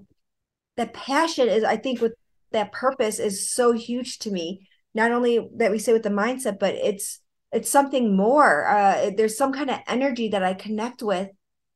that 0.76 0.92
passion 0.92 1.48
is 1.48 1.64
i 1.64 1.76
think 1.76 2.00
with 2.00 2.12
that 2.52 2.72
purpose 2.72 3.18
is 3.18 3.50
so 3.50 3.72
huge 3.72 4.18
to 4.20 4.30
me. 4.30 4.68
Not 4.94 5.10
only 5.10 5.48
that 5.56 5.70
we 5.70 5.78
say 5.78 5.92
with 5.92 6.02
the 6.02 6.10
mindset 6.10 6.58
but 6.58 6.74
it's 6.74 7.20
it's 7.50 7.70
something 7.70 8.16
more. 8.16 8.66
Uh 8.66 9.10
there's 9.16 9.36
some 9.36 9.52
kind 9.52 9.70
of 9.70 9.80
energy 9.86 10.28
that 10.28 10.42
i 10.42 10.54
connect 10.54 11.02
with 11.02 11.28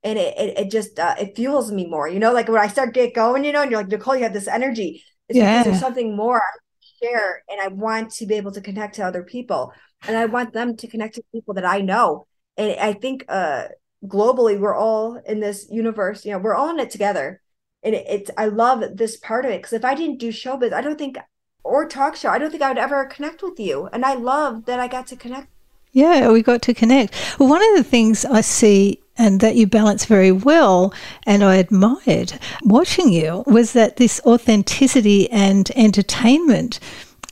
and 0.05 0.19
it 0.19 0.37
it, 0.39 0.59
it 0.59 0.71
just 0.71 0.99
uh, 0.99 1.15
it 1.19 1.35
fuels 1.35 1.73
me 1.73 1.87
more 1.87 2.09
you 2.09 2.19
know 2.19 2.33
like 2.33 2.49
when 2.49 2.61
i 2.61 2.69
start 2.69 2.95
get 2.95 3.15
going 3.15 3.45
you 3.45 3.53
know 3.53 3.63
and 3.63 3.71
you're 3.71 3.81
like 3.81 3.89
nicole 3.89 4.17
you 4.17 4.23
have 4.23 4.33
this 4.33 4.49
energy. 4.49 5.03
It's 5.29 5.37
yeah. 5.37 5.59
because 5.59 5.65
there's 5.65 5.81
something 5.81 6.15
more 6.15 6.39
I 6.39 7.05
share 7.05 7.43
and 7.49 7.61
i 7.61 7.69
want 7.69 8.13
to 8.13 8.27
be 8.27 8.35
able 8.35 8.53
to 8.53 8.61
connect 8.61 8.97
to 8.97 9.03
other 9.03 9.23
people. 9.23 9.73
And 10.07 10.17
i 10.17 10.27
want 10.27 10.53
them 10.53 10.77
to 10.77 10.87
connect 10.87 11.17
to 11.17 11.23
people 11.33 11.55
that 11.55 11.67
i 11.67 11.81
know. 11.81 12.27
And 12.57 12.79
i 12.79 12.93
think 12.93 13.25
uh 13.29 13.69
globally 14.05 14.59
we're 14.61 14.75
all 14.75 15.17
in 15.27 15.41
this 15.41 15.67
universe 15.71 16.25
you 16.25 16.31
know 16.31 16.39
we're 16.39 16.55
all 16.55 16.71
in 16.71 16.79
it 16.79 16.91
together 16.91 17.41
and 17.87 17.95
it, 17.95 18.05
it's 18.09 18.31
I 18.37 18.47
love 18.47 18.83
this 18.97 19.17
part 19.17 19.45
of 19.45 19.53
it 19.53 19.59
because 19.59 19.73
if 19.73 19.85
I 19.85 19.95
didn't 19.95 20.19
do 20.19 20.29
showbiz, 20.29 20.73
I 20.73 20.83
don't 20.83 20.99
think 20.99 21.17
or 21.63 21.89
talk 21.89 22.17
show, 22.17 22.31
I 22.31 22.39
don't 22.39 22.51
think 22.51 22.63
I 22.63 22.69
would 22.69 22.79
ever 22.79 23.05
connect 23.07 23.43
with 23.43 23.59
you. 23.59 23.89
And 23.93 24.05
I 24.05 24.15
love 24.15 24.67
that 24.67 24.79
I 24.79 24.89
got 24.89 25.07
to 25.09 25.17
connect 25.17 25.49
Yeah, 25.93 26.31
we 26.31 26.43
got 26.43 26.63
to 26.63 26.75
connect. 26.75 27.15
Well, 27.39 27.49
one 27.49 27.63
of 27.63 27.77
the 27.77 27.85
things 27.85 28.25
I 28.25 28.41
see 28.41 29.01
and 29.19 29.41
that 29.41 29.57
you 29.57 29.67
balance 29.67 30.05
very 30.05 30.31
well 30.33 30.93
and 31.25 31.43
I 31.43 31.57
admired 31.57 32.39
watching 32.63 33.11
you 33.13 33.45
was 33.47 33.73
that 33.73 33.97
this 33.97 34.21
authenticity 34.27 35.31
and 35.31 35.71
entertainment 35.75 36.81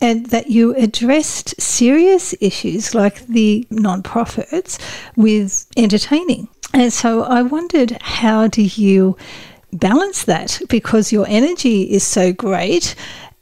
and 0.00 0.26
that 0.26 0.50
you 0.50 0.74
addressed 0.74 1.60
serious 1.60 2.34
issues 2.40 2.94
like 2.94 3.26
the 3.26 3.66
non-profits 3.70 4.78
with 5.16 5.66
entertaining. 5.76 6.48
And 6.72 6.92
so 6.92 7.22
I 7.22 7.42
wondered 7.42 7.92
how 8.02 8.48
do 8.48 8.62
you 8.62 9.16
balance 9.74 10.24
that 10.24 10.60
because 10.68 11.12
your 11.12 11.26
energy 11.28 11.82
is 11.82 12.04
so 12.04 12.32
great 12.32 12.94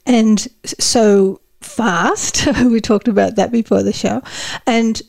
and 0.05 0.47
so 0.65 1.39
fast. 1.61 2.47
we 2.65 2.81
talked 2.81 3.07
about 3.07 3.35
that 3.35 3.51
before 3.51 3.83
the 3.83 3.93
show. 3.93 4.21
And 4.67 5.01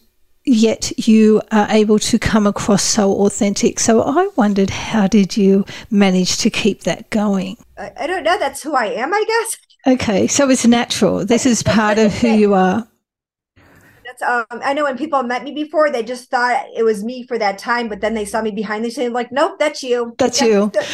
yet 0.44 0.92
you 1.08 1.40
are 1.50 1.66
able 1.70 1.98
to 1.98 2.18
come 2.18 2.46
across 2.46 2.82
so 2.82 3.12
authentic. 3.24 3.80
So 3.80 4.02
I 4.02 4.28
wondered, 4.36 4.70
how 4.70 5.06
did 5.06 5.36
you 5.36 5.64
manage 5.90 6.38
to 6.38 6.50
keep 6.50 6.82
that 6.82 7.10
going? 7.10 7.56
I, 7.78 7.92
I 8.00 8.06
don't 8.06 8.24
know. 8.24 8.38
That's 8.38 8.62
who 8.62 8.74
I 8.74 8.86
am, 8.86 9.12
I 9.12 9.24
guess. 9.26 9.58
Okay, 9.86 10.26
so 10.26 10.48
it's 10.48 10.66
natural. 10.66 11.26
This 11.26 11.44
is 11.44 11.62
part 11.62 11.98
of 11.98 12.14
who 12.14 12.28
you 12.28 12.54
are. 12.54 12.86
That's 14.18 14.50
um. 14.50 14.60
I 14.62 14.72
know 14.74 14.84
when 14.84 14.96
people 14.96 15.22
met 15.22 15.44
me 15.44 15.52
before, 15.52 15.90
they 15.90 16.02
just 16.02 16.30
thought 16.30 16.66
it 16.76 16.82
was 16.82 17.04
me 17.04 17.26
for 17.26 17.38
that 17.38 17.58
time, 17.58 17.88
but 17.88 18.00
then 18.00 18.14
they 18.14 18.24
saw 18.24 18.42
me 18.42 18.50
behind 18.50 18.84
the 18.84 18.90
scenes, 18.90 19.12
like, 19.12 19.32
nope, 19.32 19.58
that's 19.58 19.82
you. 19.82 20.14
That's 20.18 20.40
you. 20.40 20.70
They, 20.74 20.86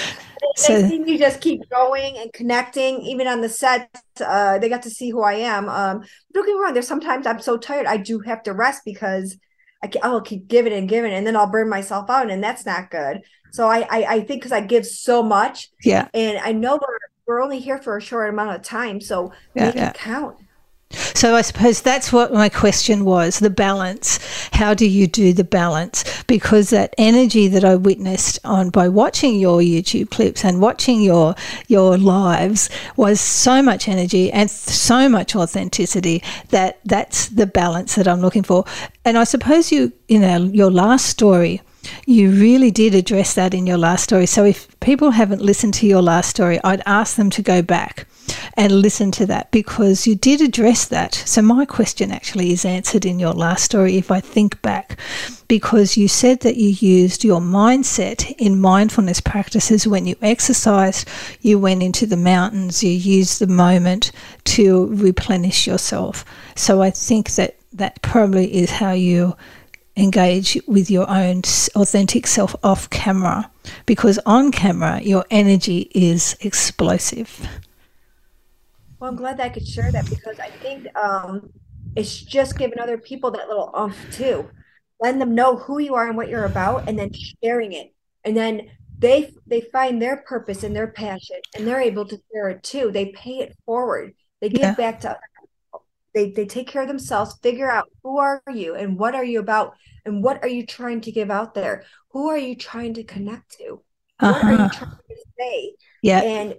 so, 0.56 0.88
see 0.88 0.98
me 0.98 1.18
just 1.18 1.40
keep 1.40 1.68
going 1.68 2.16
and 2.16 2.32
connecting. 2.32 3.02
Even 3.02 3.26
on 3.26 3.40
the 3.40 3.48
set, 3.48 3.90
uh, 4.24 4.58
they 4.58 4.68
got 4.68 4.82
to 4.82 4.90
see 4.90 5.10
who 5.10 5.22
I 5.22 5.34
am. 5.34 5.68
Um, 5.68 6.02
don't 6.32 6.46
get 6.46 6.54
me 6.54 6.60
wrong. 6.60 6.72
There's 6.72 6.88
sometimes 6.88 7.26
I'm 7.26 7.40
so 7.40 7.58
tired, 7.58 7.86
I 7.86 7.98
do 7.98 8.20
have 8.20 8.42
to 8.44 8.52
rest 8.52 8.82
because 8.84 9.36
I 9.82 9.86
can, 9.86 10.02
I'll 10.04 10.20
keep 10.20 10.48
giving 10.48 10.72
and 10.72 10.88
giving, 10.88 11.12
and 11.12 11.26
then 11.26 11.36
I'll 11.36 11.50
burn 11.50 11.68
myself 11.68 12.10
out, 12.10 12.30
and 12.30 12.42
that's 12.42 12.66
not 12.66 12.90
good. 12.90 13.20
So 13.52 13.66
I 13.66 13.80
I, 13.90 14.04
I 14.08 14.20
think 14.20 14.42
because 14.42 14.52
I 14.52 14.60
give 14.60 14.86
so 14.86 15.22
much, 15.22 15.70
yeah, 15.84 16.08
and 16.14 16.38
I 16.38 16.52
know 16.52 16.74
we're 16.74 16.98
we're 17.26 17.42
only 17.42 17.60
here 17.60 17.78
for 17.78 17.96
a 17.96 18.00
short 18.02 18.28
amount 18.28 18.56
of 18.56 18.62
time, 18.62 19.00
so 19.00 19.32
yeah, 19.54 19.66
make 19.66 19.74
yeah. 19.76 19.90
it 19.90 19.94
count. 19.94 20.36
So 20.92 21.36
I 21.36 21.42
suppose 21.42 21.82
that's 21.82 22.12
what 22.12 22.32
my 22.32 22.48
question 22.48 23.04
was 23.04 23.38
the 23.38 23.50
balance. 23.50 24.18
How 24.52 24.74
do 24.74 24.88
you 24.88 25.06
do 25.06 25.32
the 25.32 25.44
balance? 25.44 26.22
Because 26.24 26.70
that 26.70 26.94
energy 26.98 27.46
that 27.46 27.64
I 27.64 27.76
witnessed 27.76 28.38
on 28.42 28.70
by 28.70 28.88
watching 28.88 29.38
your 29.38 29.60
YouTube 29.60 30.10
clips 30.10 30.44
and 30.44 30.60
watching 30.60 31.00
your 31.00 31.34
your 31.68 31.96
lives 31.96 32.70
was 32.96 33.20
so 33.20 33.62
much 33.62 33.86
energy 33.86 34.32
and 34.32 34.50
so 34.50 35.08
much 35.08 35.36
authenticity 35.36 36.22
that 36.48 36.80
that's 36.84 37.28
the 37.28 37.46
balance 37.46 37.94
that 37.94 38.08
I'm 38.08 38.20
looking 38.20 38.42
for. 38.42 38.64
And 39.04 39.16
I 39.16 39.24
suppose 39.24 39.70
you 39.70 39.92
you 40.08 40.18
know 40.18 40.38
your 40.44 40.70
last 40.70 41.06
story 41.06 41.60
you 42.06 42.30
really 42.30 42.70
did 42.70 42.94
address 42.94 43.34
that 43.34 43.54
in 43.54 43.66
your 43.66 43.78
last 43.78 44.04
story. 44.04 44.26
So 44.26 44.44
if 44.44 44.68
people 44.80 45.12
haven't 45.12 45.40
listened 45.40 45.74
to 45.74 45.86
your 45.86 46.02
last 46.02 46.28
story, 46.28 46.60
I'd 46.62 46.82
ask 46.84 47.16
them 47.16 47.30
to 47.30 47.42
go 47.42 47.62
back 47.62 48.06
and 48.54 48.72
listen 48.72 49.10
to 49.12 49.26
that 49.26 49.50
because 49.50 50.06
you 50.06 50.14
did 50.14 50.40
address 50.40 50.86
that. 50.86 51.14
So 51.14 51.42
my 51.42 51.64
question 51.64 52.10
actually 52.10 52.52
is 52.52 52.64
answered 52.64 53.04
in 53.04 53.18
your 53.18 53.32
last 53.32 53.64
story 53.64 53.96
if 53.96 54.10
I 54.10 54.20
think 54.20 54.60
back 54.62 54.98
because 55.48 55.96
you 55.96 56.08
said 56.08 56.40
that 56.40 56.56
you 56.56 56.68
used 56.68 57.24
your 57.24 57.40
mindset 57.40 58.34
in 58.38 58.60
mindfulness 58.60 59.20
practices 59.20 59.86
when 59.86 60.06
you 60.06 60.16
exercised, 60.22 61.08
you 61.40 61.58
went 61.58 61.82
into 61.82 62.06
the 62.06 62.16
mountains, 62.16 62.84
you 62.84 62.90
used 62.90 63.38
the 63.38 63.46
moment 63.46 64.12
to 64.44 64.86
replenish 64.94 65.66
yourself. 65.66 66.24
So 66.54 66.82
I 66.82 66.90
think 66.90 67.32
that 67.32 67.56
that 67.72 68.00
probably 68.02 68.52
is 68.54 68.70
how 68.70 68.92
you 68.92 69.36
engage 69.96 70.58
with 70.66 70.90
your 70.90 71.08
own 71.10 71.42
authentic 71.74 72.26
self 72.26 72.54
off 72.62 72.88
camera 72.90 73.50
because 73.86 74.18
on 74.24 74.50
camera 74.50 75.00
your 75.02 75.24
energy 75.30 75.90
is 75.94 76.36
explosive. 76.40 77.48
Well, 79.00 79.10
I'm 79.10 79.16
glad 79.16 79.38
that 79.38 79.46
I 79.46 79.48
could 79.48 79.66
share 79.66 79.90
that 79.90 80.08
because 80.10 80.38
I 80.38 80.50
think 80.50 80.86
um, 80.94 81.50
it's 81.96 82.20
just 82.20 82.58
giving 82.58 82.78
other 82.78 82.98
people 82.98 83.30
that 83.30 83.48
little 83.48 83.70
umph 83.74 83.96
too, 84.12 84.48
letting 85.00 85.18
them 85.18 85.34
know 85.34 85.56
who 85.56 85.78
you 85.78 85.94
are 85.94 86.06
and 86.06 86.16
what 86.16 86.28
you're 86.28 86.44
about, 86.44 86.86
and 86.86 86.98
then 86.98 87.10
sharing 87.42 87.72
it, 87.72 87.94
and 88.24 88.36
then 88.36 88.70
they 88.98 89.32
they 89.46 89.62
find 89.72 90.00
their 90.00 90.18
purpose 90.18 90.62
and 90.64 90.76
their 90.76 90.88
passion, 90.88 91.38
and 91.56 91.66
they're 91.66 91.80
able 91.80 92.04
to 92.04 92.20
share 92.30 92.50
it 92.50 92.62
too. 92.62 92.90
They 92.92 93.06
pay 93.06 93.38
it 93.38 93.56
forward. 93.64 94.14
They 94.40 94.50
give 94.50 94.60
yeah. 94.60 94.74
back 94.74 95.00
to 95.00 95.18
they 96.14 96.30
they 96.30 96.46
take 96.46 96.68
care 96.68 96.82
of 96.82 96.88
themselves 96.88 97.38
figure 97.42 97.70
out 97.70 97.88
who 98.02 98.18
are 98.18 98.42
you 98.52 98.74
and 98.74 98.98
what 98.98 99.14
are 99.14 99.24
you 99.24 99.40
about 99.40 99.74
and 100.04 100.22
what 100.22 100.42
are 100.42 100.48
you 100.48 100.66
trying 100.66 101.00
to 101.00 101.12
give 101.12 101.30
out 101.30 101.54
there 101.54 101.84
who 102.10 102.28
are 102.28 102.38
you 102.38 102.56
trying 102.56 102.94
to 102.94 103.04
connect 103.04 103.58
to 103.58 103.80
uh-huh. 104.18 104.32
what 104.32 104.44
are 104.44 104.52
you 104.52 104.58
uh-huh. 104.58 104.78
trying 104.78 104.98
to 105.08 105.16
say 105.38 105.74
yeah 106.02 106.22
and 106.22 106.54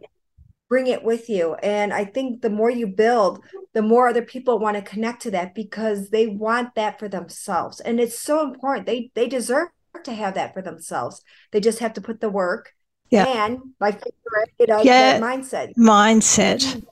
bring 0.71 0.87
it 0.87 1.03
with 1.03 1.27
you. 1.29 1.55
And 1.55 1.93
i 1.93 2.05
think 2.05 2.41
the 2.41 2.49
more 2.49 2.71
you 2.71 2.87
build 2.87 3.43
the 3.73 3.81
more 3.81 4.07
other 4.07 4.21
people 4.21 4.57
want 4.57 4.77
to 4.77 4.91
connect 4.93 5.21
to 5.23 5.31
that 5.31 5.53
because 5.53 6.09
they 6.09 6.27
want 6.27 6.75
that 6.75 6.97
for 6.97 7.07
themselves. 7.07 7.79
And 7.81 7.99
it's 7.99 8.17
so 8.17 8.41
important. 8.49 8.85
They 8.85 9.11
they 9.13 9.27
deserve 9.27 9.67
to 10.05 10.13
have 10.13 10.33
that 10.35 10.53
for 10.53 10.61
themselves. 10.61 11.23
They 11.51 11.59
just 11.59 11.79
have 11.79 11.93
to 11.95 12.01
put 12.01 12.21
the 12.21 12.29
work 12.29 12.73
yeah. 13.09 13.25
and 13.27 13.59
my 13.79 13.91
favorite 13.91 14.51
you 14.59 14.67
know 14.67 14.81
yeah. 14.81 15.19
mindset. 15.19 15.73
Mindset. 15.75 16.83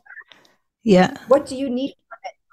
Yeah. 0.83 1.15
What 1.29 1.45
do 1.45 1.55
you 1.55 1.69
need 1.69 1.95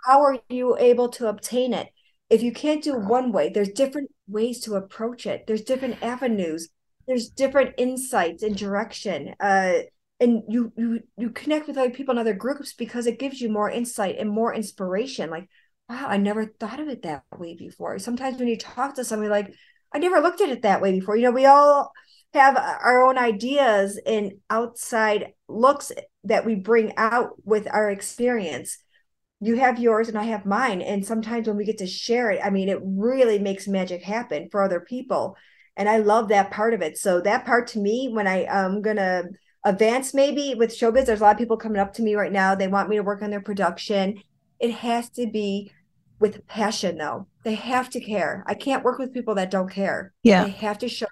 how 0.06 0.22
are 0.22 0.38
you 0.48 0.76
able 0.78 1.08
to 1.18 1.26
obtain 1.26 1.72
it? 1.72 1.88
If 2.30 2.42
you 2.42 2.52
can't 2.52 2.84
do 2.84 2.94
one 2.96 3.32
way 3.32 3.48
there's 3.48 3.70
different 3.82 4.10
ways 4.28 4.60
to 4.60 4.76
approach 4.76 5.26
it. 5.26 5.46
There's 5.46 5.62
different 5.62 5.96
avenues. 6.02 6.68
There's 7.08 7.28
different 7.28 7.74
insights 7.78 8.42
and 8.44 8.56
direction. 8.56 9.34
Uh, 9.38 9.74
and 10.20 10.42
you 10.48 10.72
you 10.76 11.00
you 11.16 11.30
connect 11.30 11.66
with 11.66 11.76
other 11.76 11.90
people 11.90 12.12
in 12.12 12.18
other 12.18 12.34
groups 12.34 12.72
because 12.72 13.06
it 13.06 13.18
gives 13.18 13.40
you 13.40 13.48
more 13.48 13.70
insight 13.70 14.16
and 14.18 14.30
more 14.30 14.54
inspiration 14.54 15.30
like 15.30 15.48
wow 15.88 16.06
i 16.08 16.16
never 16.16 16.46
thought 16.46 16.80
of 16.80 16.88
it 16.88 17.02
that 17.02 17.22
way 17.38 17.54
before 17.54 17.98
sometimes 17.98 18.38
when 18.38 18.48
you 18.48 18.56
talk 18.56 18.94
to 18.94 19.04
somebody 19.04 19.28
like 19.28 19.52
i 19.92 19.98
never 19.98 20.20
looked 20.20 20.40
at 20.40 20.48
it 20.48 20.62
that 20.62 20.80
way 20.80 20.92
before 20.92 21.16
you 21.16 21.22
know 21.22 21.30
we 21.30 21.46
all 21.46 21.92
have 22.34 22.56
our 22.56 23.04
own 23.06 23.16
ideas 23.16 24.00
and 24.06 24.32
outside 24.50 25.32
looks 25.48 25.92
that 26.24 26.44
we 26.44 26.54
bring 26.54 26.92
out 26.96 27.30
with 27.44 27.66
our 27.72 27.90
experience 27.90 28.78
you 29.40 29.56
have 29.56 29.78
yours 29.78 30.08
and 30.08 30.16
I 30.16 30.24
have 30.24 30.46
mine. 30.46 30.80
And 30.80 31.04
sometimes 31.04 31.46
when 31.46 31.56
we 31.56 31.64
get 31.64 31.78
to 31.78 31.86
share 31.86 32.30
it, 32.30 32.40
I 32.42 32.50
mean, 32.50 32.68
it 32.68 32.78
really 32.82 33.38
makes 33.38 33.68
magic 33.68 34.02
happen 34.02 34.48
for 34.50 34.62
other 34.62 34.80
people. 34.80 35.36
And 35.76 35.88
I 35.88 35.98
love 35.98 36.28
that 36.28 36.50
part 36.50 36.72
of 36.72 36.80
it. 36.80 36.96
So 36.96 37.20
that 37.20 37.44
part 37.44 37.68
to 37.68 37.78
me, 37.78 38.10
when 38.10 38.26
I 38.26 38.46
am 38.48 38.80
gonna 38.80 39.24
advance 39.66 40.14
maybe 40.14 40.54
with 40.54 40.70
showbiz, 40.70 41.06
there's 41.06 41.20
a 41.20 41.24
lot 41.24 41.32
of 41.32 41.38
people 41.38 41.56
coming 41.56 41.80
up 41.80 41.92
to 41.94 42.02
me 42.02 42.14
right 42.14 42.32
now. 42.32 42.54
They 42.54 42.68
want 42.68 42.88
me 42.88 42.96
to 42.96 43.02
work 43.02 43.20
on 43.20 43.30
their 43.30 43.40
production. 43.40 44.22
It 44.60 44.70
has 44.70 45.10
to 45.10 45.26
be 45.26 45.72
with 46.20 46.46
passion 46.46 46.96
though. 46.96 47.26
They 47.42 47.54
have 47.54 47.90
to 47.90 48.00
care. 48.00 48.44
I 48.46 48.54
can't 48.54 48.84
work 48.84 48.98
with 48.98 49.12
people 49.12 49.34
that 49.34 49.50
don't 49.50 49.70
care. 49.70 50.12
Yeah. 50.22 50.44
They 50.44 50.50
have 50.50 50.78
to 50.78 50.88
show 50.88 51.06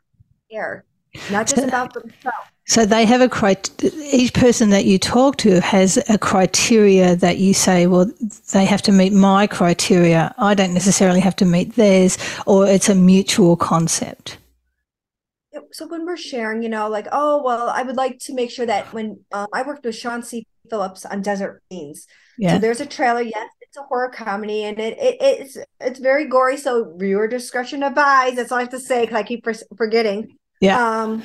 care, 0.50 0.84
not 1.30 1.46
just 1.48 1.66
about 1.66 1.92
themselves. 1.92 2.48
So 2.66 2.86
they 2.86 3.04
have 3.04 3.20
a 3.20 3.28
criteria. 3.28 3.94
Each 4.10 4.32
person 4.32 4.70
that 4.70 4.86
you 4.86 4.98
talk 4.98 5.36
to 5.38 5.60
has 5.60 5.98
a 6.08 6.16
criteria 6.16 7.14
that 7.16 7.36
you 7.36 7.52
say, 7.52 7.86
well, 7.86 8.10
they 8.52 8.64
have 8.64 8.80
to 8.82 8.92
meet 8.92 9.12
my 9.12 9.46
criteria. 9.46 10.34
I 10.38 10.54
don't 10.54 10.72
necessarily 10.72 11.20
have 11.20 11.36
to 11.36 11.44
meet 11.44 11.74
theirs, 11.74 12.16
or 12.46 12.66
it's 12.66 12.88
a 12.88 12.94
mutual 12.94 13.56
concept. 13.56 14.38
So 15.72 15.86
when 15.86 16.04
we're 16.04 16.16
sharing, 16.16 16.62
you 16.62 16.68
know, 16.68 16.88
like, 16.88 17.06
oh, 17.12 17.42
well, 17.42 17.68
I 17.68 17.82
would 17.82 17.96
like 17.96 18.18
to 18.20 18.34
make 18.34 18.50
sure 18.50 18.66
that 18.66 18.92
when 18.92 19.20
um, 19.32 19.46
I 19.52 19.62
worked 19.62 19.84
with 19.84 19.96
Sean 19.96 20.22
C. 20.22 20.46
Phillips 20.70 21.04
on 21.04 21.22
Desert 21.22 21.62
Rains, 21.70 22.06
yeah. 22.38 22.54
so 22.54 22.58
there's 22.58 22.80
a 22.80 22.86
trailer. 22.86 23.20
Yes, 23.20 23.48
it's 23.60 23.76
a 23.76 23.82
horror 23.82 24.08
comedy, 24.08 24.64
and 24.64 24.78
it, 24.78 24.98
it 24.98 25.16
it's 25.20 25.58
it's 25.80 25.98
very 26.00 26.26
gory. 26.26 26.56
So 26.56 26.94
viewer 26.96 27.28
discretion 27.28 27.82
advised. 27.82 28.36
That's 28.36 28.50
all 28.50 28.58
I 28.58 28.62
have 28.62 28.70
to 28.70 28.80
say 28.80 29.02
because 29.02 29.16
I 29.16 29.22
keep 29.22 29.46
forgetting. 29.76 30.36
Yeah. 30.60 31.02
Um, 31.02 31.22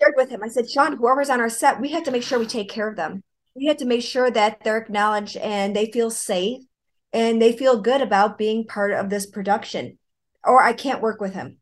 shared 0.00 0.14
with 0.16 0.30
him. 0.30 0.42
I 0.42 0.48
said, 0.48 0.70
Sean, 0.70 0.96
whoever's 0.96 1.30
on 1.30 1.40
our 1.40 1.50
set, 1.50 1.80
we 1.80 1.90
have 1.90 2.04
to 2.04 2.10
make 2.10 2.22
sure 2.22 2.38
we 2.38 2.46
take 2.46 2.70
care 2.70 2.88
of 2.88 2.96
them. 2.96 3.22
We 3.54 3.66
have 3.66 3.78
to 3.78 3.84
make 3.84 4.02
sure 4.02 4.30
that 4.30 4.62
they're 4.64 4.78
acknowledged 4.78 5.36
and 5.36 5.74
they 5.74 5.90
feel 5.90 6.10
safe 6.10 6.62
and 7.12 7.42
they 7.42 7.52
feel 7.52 7.80
good 7.80 8.00
about 8.00 8.38
being 8.38 8.66
part 8.66 8.92
of 8.92 9.10
this 9.10 9.26
production. 9.26 9.98
Or 10.44 10.62
I 10.62 10.72
can't 10.72 11.02
work 11.02 11.20
with 11.20 11.34
him. 11.34 11.59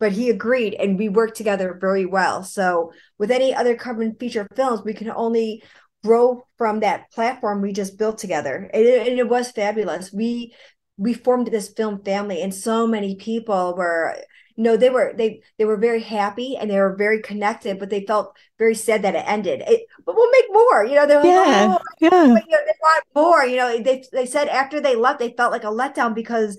But 0.00 0.12
he 0.12 0.30
agreed 0.30 0.74
and 0.74 0.98
we 0.98 1.08
worked 1.08 1.36
together 1.36 1.78
very 1.80 2.06
well. 2.06 2.42
So 2.42 2.92
with 3.18 3.30
any 3.30 3.54
other 3.54 3.76
carbon 3.76 4.16
feature 4.18 4.48
films, 4.56 4.82
we 4.82 4.94
can 4.94 5.10
only 5.10 5.62
grow 6.02 6.46
from 6.56 6.80
that 6.80 7.12
platform 7.12 7.60
we 7.60 7.72
just 7.72 7.98
built 7.98 8.18
together. 8.18 8.68
And 8.74 8.82
it, 8.84 9.06
and 9.06 9.18
it 9.18 9.28
was 9.28 9.52
fabulous. 9.52 10.12
We 10.12 10.54
we 11.00 11.14
formed 11.14 11.46
this 11.46 11.68
film 11.70 12.04
family 12.04 12.42
and 12.42 12.54
so 12.54 12.86
many 12.86 13.16
people 13.16 13.74
were 13.74 14.16
no 14.58 14.76
they 14.76 14.90
were 14.90 15.14
they 15.16 15.40
they 15.58 15.64
were 15.64 15.78
very 15.78 16.02
happy 16.02 16.56
and 16.56 16.70
they 16.70 16.78
were 16.78 16.94
very 16.94 17.22
connected 17.22 17.78
but 17.78 17.88
they 17.88 18.04
felt 18.04 18.36
very 18.58 18.74
sad 18.74 19.00
that 19.02 19.14
it 19.14 19.24
ended 19.26 19.62
it, 19.66 19.86
but 20.04 20.14
we'll 20.14 20.30
make 20.30 20.44
more 20.52 20.84
you 20.84 20.94
know 20.94 21.06
they're 21.06 21.16
like 21.16 21.26
yeah, 21.26 21.78
oh, 21.78 21.84
yeah. 22.00 22.10
But, 22.10 22.44
you 22.46 22.50
know, 22.50 22.58
they 22.66 22.74
want 22.82 23.04
more 23.14 23.44
you 23.46 23.56
know 23.56 23.82
they, 23.82 24.04
they 24.12 24.26
said 24.26 24.48
after 24.48 24.78
they 24.78 24.94
left 24.94 25.18
they 25.18 25.32
felt 25.34 25.52
like 25.52 25.64
a 25.64 25.68
letdown 25.68 26.14
because 26.14 26.58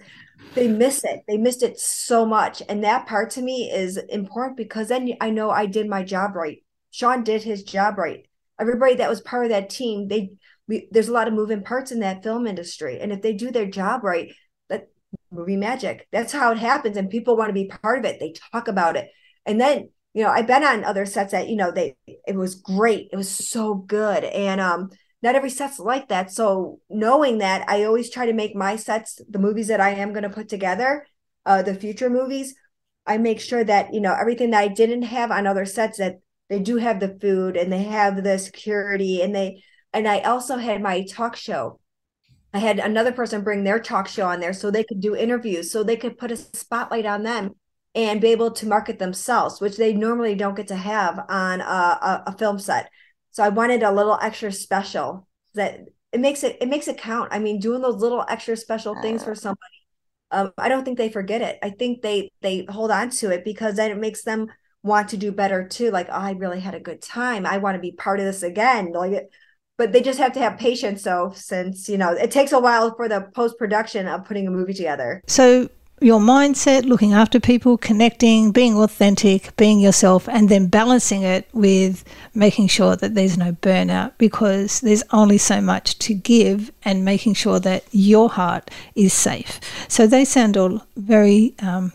they 0.53 0.67
miss 0.67 1.03
it. 1.03 1.21
They 1.27 1.38
missed 1.38 1.63
it 1.63 1.79
so 1.79 2.25
much. 2.25 2.62
And 2.67 2.83
that 2.83 3.07
part 3.07 3.31
to 3.31 3.41
me 3.41 3.71
is 3.71 3.98
important 3.98 4.57
because 4.57 4.89
then 4.89 5.13
I 5.21 5.29
know 5.29 5.50
I 5.50 5.65
did 5.65 5.88
my 5.88 6.03
job 6.03 6.36
right. 6.36 6.57
Sean 6.91 7.24
did 7.24 7.43
his 7.43 7.63
job 7.63 7.98
right. 7.98 8.27
Everybody 8.60 8.95
that 8.95 9.10
was 9.10 9.21
part 9.21 9.45
of 9.45 9.50
that 9.51 9.69
team, 9.69 10.07
they 10.07 10.31
we, 10.67 10.88
there's 10.91 11.07
a 11.07 11.13
lot 11.13 11.27
of 11.27 11.33
moving 11.33 11.63
parts 11.63 11.91
in 11.91 12.01
that 12.01 12.24
film 12.24 12.48
industry. 12.48 13.00
And 13.00 13.12
if 13.12 13.21
they 13.21 13.33
do 13.33 13.51
their 13.51 13.65
job 13.65 14.03
right, 14.03 14.33
that 14.69 14.89
movie 15.31 15.57
magic. 15.57 16.07
That's 16.12 16.31
how 16.31 16.51
it 16.51 16.57
happens. 16.57 16.98
And 16.98 17.10
people 17.10 17.38
want 17.38 17.50
to 17.50 17.53
be 17.53 17.71
part 17.81 18.00
of 18.00 18.05
it. 18.05 18.19
They 18.19 18.33
talk 18.51 18.67
about 18.67 18.95
it. 18.95 19.10
And 19.45 19.60
then, 19.60 19.89
you 20.13 20.24
know, 20.24 20.29
I've 20.29 20.48
been 20.48 20.63
on 20.63 20.83
other 20.83 21.05
sets 21.05 21.31
that, 21.31 21.48
you 21.50 21.55
know, 21.55 21.71
they 21.71 21.95
it 22.05 22.36
was 22.36 22.55
great. 22.55 23.10
It 23.12 23.15
was 23.15 23.29
so 23.29 23.74
good. 23.74 24.24
And 24.24 24.62
um 24.62 24.89
not 25.21 25.35
every 25.35 25.49
set's 25.49 25.79
like 25.79 26.09
that. 26.09 26.31
So 26.31 26.79
knowing 26.89 27.39
that, 27.39 27.67
I 27.69 27.83
always 27.83 28.09
try 28.09 28.25
to 28.25 28.33
make 28.33 28.55
my 28.55 28.75
sets, 28.75 29.21
the 29.29 29.39
movies 29.39 29.67
that 29.67 29.81
I 29.81 29.91
am 29.91 30.13
going 30.13 30.23
to 30.23 30.29
put 30.29 30.49
together, 30.49 31.05
uh, 31.45 31.61
the 31.61 31.75
future 31.75 32.09
movies, 32.09 32.55
I 33.05 33.17
make 33.17 33.39
sure 33.39 33.63
that 33.63 33.93
you 33.93 34.01
know 34.01 34.13
everything 34.13 34.51
that 34.51 34.59
I 34.59 34.67
didn't 34.67 35.03
have 35.03 35.31
on 35.31 35.47
other 35.47 35.65
sets 35.65 35.97
that 35.97 36.19
they 36.49 36.59
do 36.59 36.77
have 36.77 36.99
the 36.99 37.17
food 37.19 37.57
and 37.57 37.71
they 37.71 37.83
have 37.83 38.23
the 38.23 38.37
security 38.37 39.21
and 39.21 39.33
they 39.33 39.63
and 39.93 40.07
I 40.07 40.19
also 40.21 40.57
had 40.57 40.81
my 40.81 41.03
talk 41.03 41.35
show. 41.35 41.79
I 42.53 42.59
had 42.59 42.79
another 42.79 43.11
person 43.11 43.43
bring 43.43 43.63
their 43.63 43.79
talk 43.79 44.07
show 44.07 44.27
on 44.27 44.39
there 44.39 44.53
so 44.53 44.69
they 44.69 44.83
could 44.83 45.01
do 45.01 45.15
interviews, 45.15 45.71
so 45.71 45.83
they 45.83 45.95
could 45.95 46.17
put 46.17 46.31
a 46.31 46.37
spotlight 46.37 47.05
on 47.05 47.23
them 47.23 47.55
and 47.95 48.21
be 48.21 48.27
able 48.27 48.51
to 48.51 48.67
market 48.67 48.99
themselves, 48.99 49.59
which 49.59 49.77
they 49.77 49.93
normally 49.93 50.35
don't 50.35 50.55
get 50.55 50.67
to 50.67 50.75
have 50.75 51.19
on 51.29 51.61
a, 51.61 51.63
a, 51.63 52.23
a 52.27 52.37
film 52.37 52.59
set. 52.59 52.89
So 53.31 53.43
I 53.43 53.50
wanted 53.50 53.83
a 53.83 53.91
little 53.91 54.17
extra 54.21 54.51
special 54.51 55.27
that 55.55 55.79
it 56.11 56.19
makes 56.19 56.43
it 56.43 56.57
it 56.61 56.67
makes 56.67 56.88
it 56.88 56.97
count. 56.97 57.29
I 57.31 57.39
mean, 57.39 57.59
doing 57.59 57.81
those 57.81 57.95
little 58.01 58.25
extra 58.27 58.57
special 58.57 58.95
things 59.01 59.23
for 59.23 59.35
somebody, 59.35 59.59
um, 60.31 60.51
I 60.57 60.69
don't 60.69 60.83
think 60.83 60.97
they 60.97 61.09
forget 61.09 61.41
it. 61.41 61.57
I 61.63 61.69
think 61.69 62.01
they 62.01 62.31
they 62.41 62.65
hold 62.69 62.91
on 62.91 63.09
to 63.11 63.31
it 63.31 63.45
because 63.45 63.75
then 63.75 63.91
it 63.91 63.97
makes 63.97 64.23
them 64.23 64.47
want 64.83 65.09
to 65.09 65.17
do 65.17 65.31
better 65.31 65.67
too. 65.67 65.91
Like, 65.91 66.07
oh, 66.09 66.13
I 66.13 66.31
really 66.31 66.59
had 66.59 66.75
a 66.75 66.79
good 66.79 67.01
time. 67.01 67.45
I 67.45 67.57
want 67.57 67.75
to 67.75 67.81
be 67.81 67.91
part 67.93 68.19
of 68.19 68.25
this 68.25 68.43
again. 68.43 68.91
Like, 68.91 69.29
but 69.77 69.91
they 69.91 70.01
just 70.01 70.19
have 70.19 70.33
to 70.33 70.39
have 70.39 70.57
patience. 70.57 71.01
So 71.01 71.31
since 71.35 71.88
you 71.88 71.97
know 71.97 72.11
it 72.11 72.31
takes 72.31 72.51
a 72.51 72.59
while 72.59 72.95
for 72.95 73.07
the 73.07 73.29
post 73.33 73.57
production 73.57 74.07
of 74.07 74.25
putting 74.25 74.47
a 74.47 74.51
movie 74.51 74.73
together. 74.73 75.21
So 75.27 75.69
your 76.01 76.20
mindset, 76.20 76.86
looking 76.86 77.13
after 77.13 77.39
people, 77.39 77.77
connecting, 77.77 78.51
being 78.51 78.75
authentic, 78.75 79.55
being 79.55 79.79
yourself, 79.79 80.27
and 80.27 80.50
then 80.50 80.65
balancing 80.65 81.22
it 81.22 81.48
with 81.53 82.03
making 82.34 82.67
sure 82.67 82.96
that 82.96 83.13
there's 83.13 83.38
no 83.38 83.51
burnout 83.53 84.12
because 84.17 84.81
there's 84.81 85.03
only 85.12 85.38
so 85.38 85.62
much 85.62 85.98
to 86.00 86.15
give 86.15 86.72
and 86.84 87.05
making 87.05 87.36
sure 87.36 87.60
that 87.60 87.84
your 87.91 88.29
heart 88.29 88.72
is 88.96 89.13
safe. 89.13 89.60
So 89.88 90.08
they 90.08 90.25
sound 90.25 90.58
all 90.58 90.81
very, 90.98 91.53
um, 91.60 91.93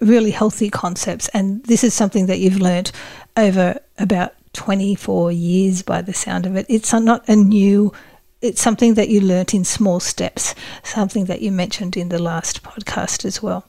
really 0.00 0.30
healthy 0.30 0.68
concepts. 0.68 1.28
And 1.28 1.64
this 1.64 1.82
is 1.82 1.94
something 1.94 2.26
that 2.26 2.40
you've 2.40 2.60
learned 2.60 2.92
over 3.36 3.80
about 3.98 4.34
24 4.52 5.32
years 5.32 5.82
by 5.82 6.02
the 6.02 6.12
sound 6.12 6.44
of 6.44 6.56
it. 6.56 6.66
It's 6.68 6.92
not 6.92 7.26
a 7.28 7.36
new 7.36 7.92
it's 8.40 8.60
something 8.60 8.94
that 8.94 9.08
you 9.08 9.20
learnt 9.20 9.54
in 9.54 9.64
small 9.64 10.00
steps, 10.00 10.54
something 10.82 11.24
that 11.26 11.42
you 11.42 11.50
mentioned 11.50 11.96
in 11.96 12.08
the 12.08 12.22
last 12.22 12.62
podcast 12.62 13.24
as 13.24 13.42
well. 13.42 13.66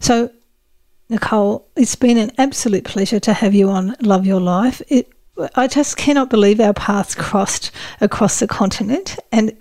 So, 0.00 0.30
Nicole, 1.08 1.68
it's 1.76 1.94
been 1.94 2.18
an 2.18 2.32
absolute 2.38 2.84
pleasure 2.84 3.20
to 3.20 3.32
have 3.32 3.54
you 3.54 3.68
on 3.70 3.94
Love 4.00 4.26
Your 4.26 4.40
Life. 4.40 4.82
It, 4.88 5.08
I 5.54 5.66
just 5.66 5.96
cannot 5.96 6.30
believe 6.30 6.60
our 6.60 6.72
paths 6.74 7.14
crossed 7.14 7.70
across 8.00 8.40
the 8.40 8.48
continent, 8.48 9.18
and 9.30 9.56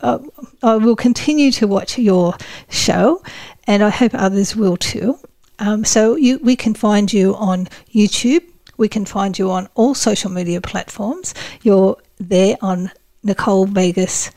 uh, 0.00 0.18
I 0.62 0.76
will 0.76 0.96
continue 0.96 1.52
to 1.52 1.66
watch 1.66 1.98
your 1.98 2.34
show, 2.68 3.22
and 3.66 3.82
I 3.82 3.90
hope 3.90 4.12
others 4.14 4.56
will 4.56 4.76
too. 4.76 5.18
Um, 5.58 5.84
so 5.84 6.16
you, 6.16 6.38
we 6.38 6.56
can 6.56 6.74
find 6.74 7.12
you 7.12 7.34
on 7.36 7.68
YouTube. 7.92 8.42
We 8.76 8.88
can 8.88 9.04
find 9.04 9.38
you 9.38 9.50
on 9.50 9.68
all 9.74 9.94
social 9.94 10.30
media 10.30 10.60
platforms. 10.60 11.32
You're 11.62 11.96
there 12.18 12.56
on 12.60 12.90
Nicole 13.24 13.66
Vegas 13.66 14.30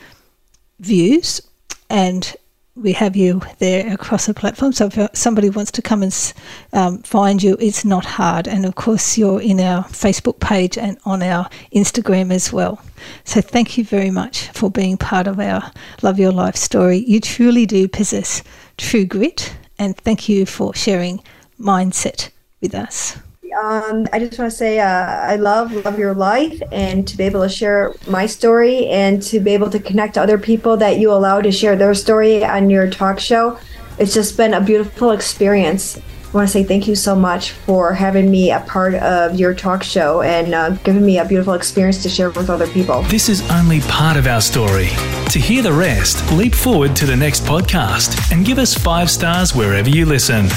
views, 0.79 1.41
and 1.89 2.35
we 2.75 2.93
have 2.93 3.15
you 3.15 3.41
there 3.59 3.91
across 3.91 4.27
the 4.27 4.33
platform. 4.33 4.71
So 4.71 4.89
if 4.91 5.09
somebody 5.13 5.49
wants 5.49 5.71
to 5.71 5.81
come 5.81 6.03
and 6.03 6.33
um, 6.73 6.99
find 6.99 7.41
you, 7.41 7.57
it's 7.59 7.83
not 7.83 8.05
hard. 8.05 8.47
And 8.47 8.65
of 8.65 8.75
course, 8.75 9.17
you're 9.17 9.41
in 9.41 9.59
our 9.59 9.83
Facebook 9.85 10.39
page 10.39 10.77
and 10.77 10.97
on 11.03 11.23
our 11.23 11.49
Instagram 11.73 12.31
as 12.31 12.53
well. 12.53 12.81
So 13.23 13.41
thank 13.41 13.77
you 13.77 13.83
very 13.83 14.11
much 14.11 14.49
for 14.49 14.69
being 14.69 14.97
part 14.97 15.27
of 15.27 15.39
our 15.39 15.71
Love 16.01 16.19
Your 16.19 16.31
Life 16.31 16.55
story. 16.55 16.97
You 16.97 17.19
truly 17.19 17.65
do 17.65 17.87
possess 17.87 18.43
true 18.77 19.05
grit, 19.05 19.55
and 19.79 19.97
thank 19.97 20.29
you 20.29 20.45
for 20.45 20.73
sharing 20.75 21.23
mindset 21.59 22.29
with 22.61 22.75
us 22.75 23.17
um, 23.53 24.07
I 24.13 24.19
just 24.19 24.37
want 24.37 24.51
to 24.51 24.57
say 24.57 24.79
uh, 24.79 24.87
I 24.87 25.35
love 25.35 25.71
love 25.85 25.99
your 25.99 26.13
life 26.13 26.61
and 26.71 27.07
to 27.07 27.17
be 27.17 27.23
able 27.23 27.41
to 27.41 27.49
share 27.49 27.93
my 28.07 28.25
story 28.25 28.87
and 28.87 29.21
to 29.23 29.39
be 29.39 29.51
able 29.51 29.69
to 29.69 29.79
connect 29.79 30.15
to 30.15 30.21
other 30.21 30.37
people 30.37 30.77
that 30.77 30.97
you 30.97 31.11
allow 31.11 31.41
to 31.41 31.51
share 31.51 31.75
their 31.75 31.93
story 31.93 32.43
on 32.43 32.69
your 32.69 32.89
talk 32.89 33.19
show. 33.19 33.57
It's 33.97 34.13
just 34.13 34.37
been 34.37 34.53
a 34.53 34.61
beautiful 34.61 35.11
experience. 35.11 35.97
I 35.97 36.31
want 36.31 36.49
to 36.49 36.51
say 36.51 36.63
thank 36.63 36.87
you 36.87 36.95
so 36.95 37.15
much 37.15 37.51
for 37.51 37.93
having 37.93 38.29
me 38.29 38.51
a 38.51 38.59
part 38.59 38.95
of 38.95 39.39
your 39.39 39.53
talk 39.53 39.81
show 39.81 40.21
and 40.21 40.53
uh, 40.53 40.71
giving 40.83 41.05
me 41.05 41.19
a 41.19 41.25
beautiful 41.25 41.53
experience 41.53 42.03
to 42.03 42.09
share 42.09 42.29
with 42.31 42.49
other 42.49 42.67
people. 42.67 43.01
This 43.03 43.29
is 43.29 43.49
only 43.49 43.79
part 43.81 44.17
of 44.17 44.27
our 44.27 44.41
story. 44.41 44.89
To 45.29 45.39
hear 45.39 45.63
the 45.63 45.73
rest, 45.73 46.29
leap 46.33 46.53
forward 46.53 46.97
to 46.97 47.05
the 47.05 47.15
next 47.15 47.43
podcast 47.43 48.31
and 48.31 48.45
give 48.45 48.59
us 48.59 48.73
five 48.73 49.09
stars 49.09 49.55
wherever 49.55 49.89
you 49.89 50.05
listen. 50.05 50.49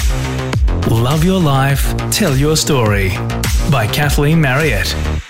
Love 0.89 1.23
Your 1.23 1.39
Life, 1.39 1.95
Tell 2.09 2.35
Your 2.35 2.55
Story 2.57 3.09
by 3.69 3.87
Kathleen 3.87 4.41
Marriott. 4.41 5.20